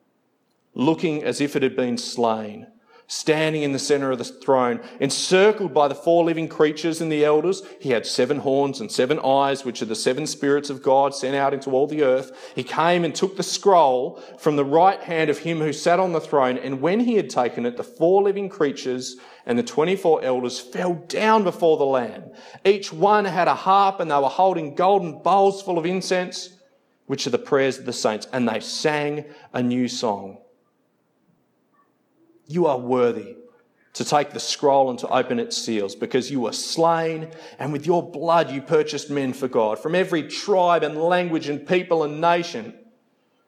looking 0.73 1.23
as 1.23 1.43
if 1.43 1.55
it 1.55 1.63
had 1.63 1.77
been 1.77 1.99
slain, 1.99 2.67
standing 3.09 3.63
in 3.63 3.73
the 3.73 3.79
center 3.79 4.13
of 4.13 4.19
the 4.19 4.25
throne, 4.25 4.81
encircled 5.01 5.75
by 5.75 5.89
the 5.89 5.95
four 5.95 6.25
living 6.25 6.47
creatures 6.47 7.01
and 7.01 7.11
the 7.11 7.25
elders. 7.25 7.63
He 7.81 7.91
had 7.91 8.07
seven 8.07 8.39
horns 8.39 8.81
and 8.81 8.93
seven 8.93 9.19
eyes, 9.19 9.65
which 9.65 9.83
are 9.83 9.87
the 9.87 9.97
seven 9.97 10.27
spirits 10.27 10.71
of 10.71 10.83
God 10.83 11.15
sent 11.15 11.35
out 11.35 11.55
into 11.55 11.71
all 11.71 11.87
the 11.87 12.05
earth. 12.05 12.53
He 12.55 12.63
came 12.63 13.05
and 13.05 13.15
took 13.15 13.37
the 13.37 13.43
scroll 13.43 14.23
from 14.39 14.57
the 14.57 14.65
right 14.65 15.01
hand 15.01 15.31
of 15.31 15.39
him 15.39 15.59
who 15.59 15.73
sat 15.73 15.99
on 15.99 16.13
the 16.13 16.21
throne. 16.21 16.59
And 16.59 16.81
when 16.81 17.01
he 17.01 17.17
had 17.17 17.31
taken 17.31 17.67
it, 17.67 17.77
the 17.77 17.83
four 17.83 18.23
living 18.23 18.49
creatures 18.49 19.17
and 19.47 19.59
the 19.59 19.63
24 19.63 20.23
elders 20.23 20.61
fell 20.61 20.95
down 21.09 21.43
before 21.43 21.79
the 21.79 21.85
Lamb. 21.85 22.31
Each 22.65 22.93
one 22.93 23.25
had 23.25 23.49
a 23.49 23.55
harp 23.55 24.01
and 24.01 24.11
they 24.11 24.17
were 24.17 24.29
holding 24.29 24.75
golden 24.75 25.23
bowls 25.23 25.63
full 25.63 25.79
of 25.79 25.87
incense 25.87 26.51
which 27.09 27.27
are 27.27 27.31
the 27.31 27.39
prayers 27.39 27.79
of 27.79 27.87
the 27.87 27.93
saints, 27.93 28.29
and 28.35 28.47
they 28.47 28.61
sang 28.61 29.25
a 29.55 29.63
new 29.63 29.89
song. 29.89 30.37
You 32.49 32.67
are 32.67 32.79
worthy 32.79 33.37
to 33.93 34.05
take 34.05 34.31
the 34.31 34.41
scroll 34.41 34.91
and 34.91 34.99
to 35.01 35.09
open 35.09 35.39
its 35.39 35.57
seals 35.57 35.95
because 35.95 36.31
you 36.31 36.41
were 36.41 36.53
slain, 36.53 37.31
and 37.59 37.73
with 37.73 37.87
your 37.87 38.09
blood 38.11 38.51
you 38.51 38.63
purchased 38.63 39.11
men 39.11 39.33
for 39.33 39.49
God 39.49 39.79
from 39.79 39.95
every 39.95 40.23
tribe 40.25 40.83
and 40.83 40.97
language 40.97 41.49
and 41.49 41.67
people 41.67 42.03
and 42.05 42.21
nation. 42.21 42.75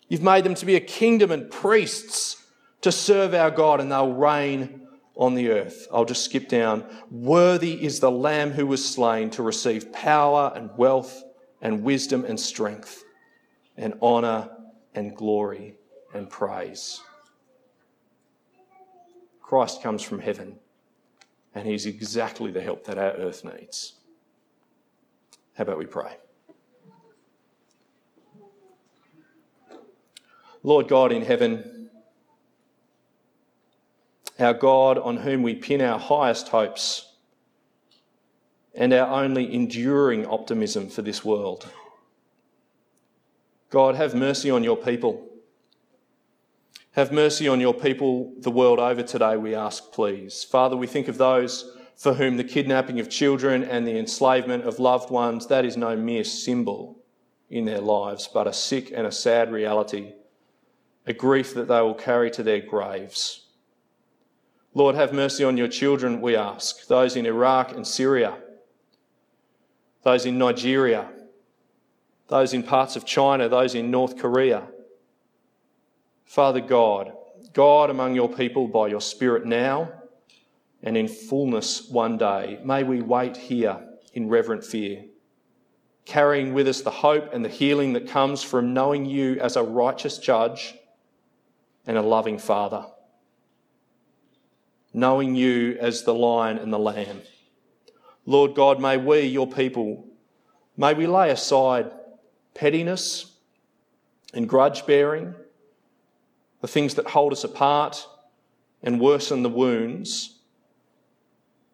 You've 0.08 0.22
made 0.22 0.44
them 0.44 0.54
to 0.56 0.66
be 0.66 0.76
a 0.76 0.80
kingdom 0.80 1.30
and 1.30 1.50
priests 1.50 2.44
to 2.80 2.90
serve 2.90 3.32
our 3.32 3.50
God, 3.50 3.80
and 3.80 3.90
they'll 3.90 4.12
reign 4.12 4.88
on 5.14 5.34
the 5.34 5.50
earth. 5.50 5.86
I'll 5.92 6.04
just 6.04 6.24
skip 6.24 6.48
down. 6.48 6.84
Worthy 7.10 7.84
is 7.84 8.00
the 8.00 8.10
Lamb 8.10 8.50
who 8.50 8.66
was 8.66 8.84
slain 8.84 9.30
to 9.30 9.42
receive 9.42 9.92
power 9.92 10.52
and 10.54 10.70
wealth 10.76 11.22
and 11.62 11.84
wisdom 11.84 12.24
and 12.24 12.40
strength 12.40 13.04
and 13.76 13.94
honour 14.02 14.50
and 14.94 15.14
glory 15.14 15.76
and 16.12 16.28
praise. 16.28 17.00
Christ 19.50 19.82
comes 19.82 20.00
from 20.00 20.20
heaven, 20.20 20.60
and 21.56 21.66
he's 21.66 21.84
exactly 21.84 22.52
the 22.52 22.60
help 22.60 22.84
that 22.84 22.98
our 22.98 23.10
earth 23.14 23.44
needs. 23.44 23.94
How 25.54 25.62
about 25.62 25.76
we 25.76 25.86
pray? 25.86 26.16
Lord 30.62 30.86
God 30.86 31.10
in 31.10 31.22
heaven, 31.22 31.90
our 34.38 34.54
God 34.54 34.98
on 34.98 35.16
whom 35.16 35.42
we 35.42 35.56
pin 35.56 35.82
our 35.82 35.98
highest 35.98 36.46
hopes 36.46 37.12
and 38.72 38.92
our 38.92 39.24
only 39.24 39.52
enduring 39.52 40.26
optimism 40.26 40.88
for 40.88 41.02
this 41.02 41.24
world. 41.24 41.68
God, 43.68 43.96
have 43.96 44.14
mercy 44.14 44.48
on 44.48 44.62
your 44.62 44.76
people. 44.76 45.29
Have 46.92 47.12
mercy 47.12 47.46
on 47.46 47.60
your 47.60 47.74
people 47.74 48.32
the 48.38 48.50
world 48.50 48.80
over 48.80 49.02
today, 49.02 49.36
we 49.36 49.54
ask, 49.54 49.92
please. 49.92 50.42
Father, 50.42 50.76
we 50.76 50.88
think 50.88 51.06
of 51.06 51.18
those 51.18 51.76
for 51.96 52.14
whom 52.14 52.36
the 52.36 52.44
kidnapping 52.44 52.98
of 52.98 53.08
children 53.08 53.62
and 53.62 53.86
the 53.86 53.96
enslavement 53.96 54.64
of 54.64 54.80
loved 54.80 55.10
ones, 55.10 55.46
that 55.46 55.64
is 55.64 55.76
no 55.76 55.94
mere 55.94 56.24
symbol 56.24 56.98
in 57.48 57.64
their 57.64 57.80
lives, 57.80 58.28
but 58.32 58.46
a 58.46 58.52
sick 58.52 58.90
and 58.92 59.06
a 59.06 59.12
sad 59.12 59.52
reality, 59.52 60.14
a 61.06 61.12
grief 61.12 61.54
that 61.54 61.68
they 61.68 61.80
will 61.80 61.94
carry 61.94 62.30
to 62.30 62.42
their 62.42 62.60
graves. 62.60 63.46
Lord, 64.74 64.94
have 64.94 65.12
mercy 65.12 65.44
on 65.44 65.56
your 65.56 65.68
children, 65.68 66.20
we 66.20 66.34
ask, 66.34 66.86
those 66.86 67.16
in 67.16 67.26
Iraq 67.26 67.72
and 67.72 67.86
Syria, 67.86 68.38
those 70.02 70.26
in 70.26 70.38
Nigeria, 70.38 71.08
those 72.28 72.52
in 72.52 72.62
parts 72.62 72.96
of 72.96 73.04
China, 73.04 73.48
those 73.48 73.74
in 73.74 73.90
North 73.90 74.16
Korea. 74.16 74.68
Father 76.30 76.60
God, 76.60 77.12
God 77.54 77.90
among 77.90 78.14
your 78.14 78.32
people 78.32 78.68
by 78.68 78.86
your 78.86 79.00
Spirit 79.00 79.46
now 79.46 79.90
and 80.80 80.96
in 80.96 81.08
fullness 81.08 81.88
one 81.90 82.18
day, 82.18 82.60
may 82.62 82.84
we 82.84 83.02
wait 83.02 83.36
here 83.36 83.84
in 84.14 84.28
reverent 84.28 84.62
fear, 84.62 85.06
carrying 86.04 86.54
with 86.54 86.68
us 86.68 86.82
the 86.82 86.90
hope 86.92 87.34
and 87.34 87.44
the 87.44 87.48
healing 87.48 87.94
that 87.94 88.06
comes 88.06 88.44
from 88.44 88.72
knowing 88.72 89.06
you 89.06 89.40
as 89.40 89.56
a 89.56 89.62
righteous 89.64 90.18
judge 90.18 90.76
and 91.84 91.98
a 91.98 92.02
loving 92.02 92.38
Father, 92.38 92.86
knowing 94.92 95.34
you 95.34 95.78
as 95.80 96.04
the 96.04 96.14
lion 96.14 96.58
and 96.58 96.72
the 96.72 96.78
lamb. 96.78 97.22
Lord 98.24 98.54
God, 98.54 98.80
may 98.80 98.98
we, 98.98 99.22
your 99.22 99.48
people, 99.48 100.06
may 100.76 100.94
we 100.94 101.08
lay 101.08 101.30
aside 101.30 101.90
pettiness 102.54 103.34
and 104.32 104.48
grudge 104.48 104.86
bearing, 104.86 105.34
the 106.60 106.68
things 106.68 106.94
that 106.94 107.08
hold 107.08 107.32
us 107.32 107.44
apart 107.44 108.06
and 108.82 109.00
worsen 109.00 109.42
the 109.42 109.48
wounds. 109.48 110.38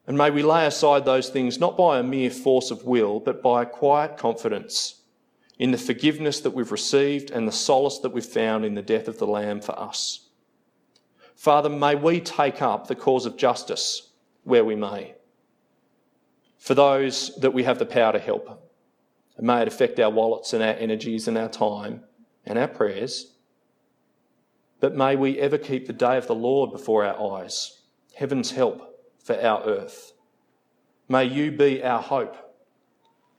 And 0.07 0.16
may 0.16 0.31
we 0.31 0.42
lay 0.42 0.66
aside 0.66 1.05
those 1.05 1.29
things 1.29 1.59
not 1.59 1.77
by 1.77 1.99
a 1.99 2.03
mere 2.03 2.31
force 2.31 2.70
of 2.70 2.85
will, 2.85 3.20
but 3.20 3.42
by 3.42 3.62
a 3.62 3.66
quiet 3.66 4.16
confidence 4.16 5.03
in 5.59 5.70
the 5.70 5.79
forgiveness 5.79 6.40
that 6.40 6.51
we've 6.51 6.72
received 6.72 7.31
and 7.31 7.49
the 7.49 7.53
solace 7.53 7.99
that 8.01 8.12
we've 8.12 8.25
found 8.25 8.64
in 8.64 8.75
the 8.75 8.83
death 8.83 9.09
of 9.09 9.18
the 9.18 9.27
Lamb 9.27 9.61
for 9.61 9.79
us. 9.79 10.29
Father, 11.35 11.68
may 11.68 11.94
we 11.94 12.20
take 12.20 12.62
up 12.62 12.87
the 12.87 12.94
cause 12.94 13.27
of 13.27 13.37
justice 13.37 14.11
where 14.44 14.64
we 14.64 14.77
may, 14.77 15.14
for 16.59 16.75
those 16.75 17.35
that 17.37 17.53
we 17.53 17.64
have 17.64 17.79
the 17.79 17.87
power 17.87 18.12
to 18.12 18.18
help. 18.18 18.62
And 19.37 19.46
may 19.46 19.62
it 19.62 19.68
affect 19.68 20.01
our 20.01 20.11
wallets 20.11 20.53
and 20.53 20.62
our 20.62 20.75
energies 20.75 21.29
and 21.29 21.37
our 21.37 21.49
time 21.49 22.05
and 22.44 22.59
our 22.59 22.68
prayers. 22.68 23.35
But 24.80 24.94
may 24.94 25.16
we 25.16 25.38
ever 25.38 25.58
keep 25.58 25.86
the 25.86 25.92
day 25.92 26.16
of 26.16 26.26
the 26.26 26.34
Lord 26.34 26.70
before 26.70 27.04
our 27.04 27.38
eyes, 27.38 27.82
heaven's 28.14 28.50
help 28.52 29.00
for 29.22 29.40
our 29.40 29.62
earth. 29.64 30.12
May 31.08 31.24
you 31.24 31.50
be 31.50 31.82
our 31.82 32.02
hope 32.02 32.36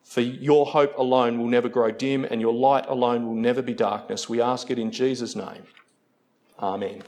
For 0.07 0.21
your 0.21 0.65
hope 0.65 0.97
alone 0.97 1.37
will 1.37 1.47
never 1.47 1.67
grow 1.67 1.91
dim, 1.91 2.23
and 2.23 2.39
your 2.39 2.53
light 2.53 2.85
alone 2.87 3.27
will 3.27 3.35
never 3.35 3.61
be 3.61 3.73
darkness. 3.73 4.29
We 4.29 4.39
ask 4.41 4.71
it 4.71 4.79
in 4.79 4.89
Jesus' 4.89 5.35
name. 5.35 5.63
Amen. 6.59 7.03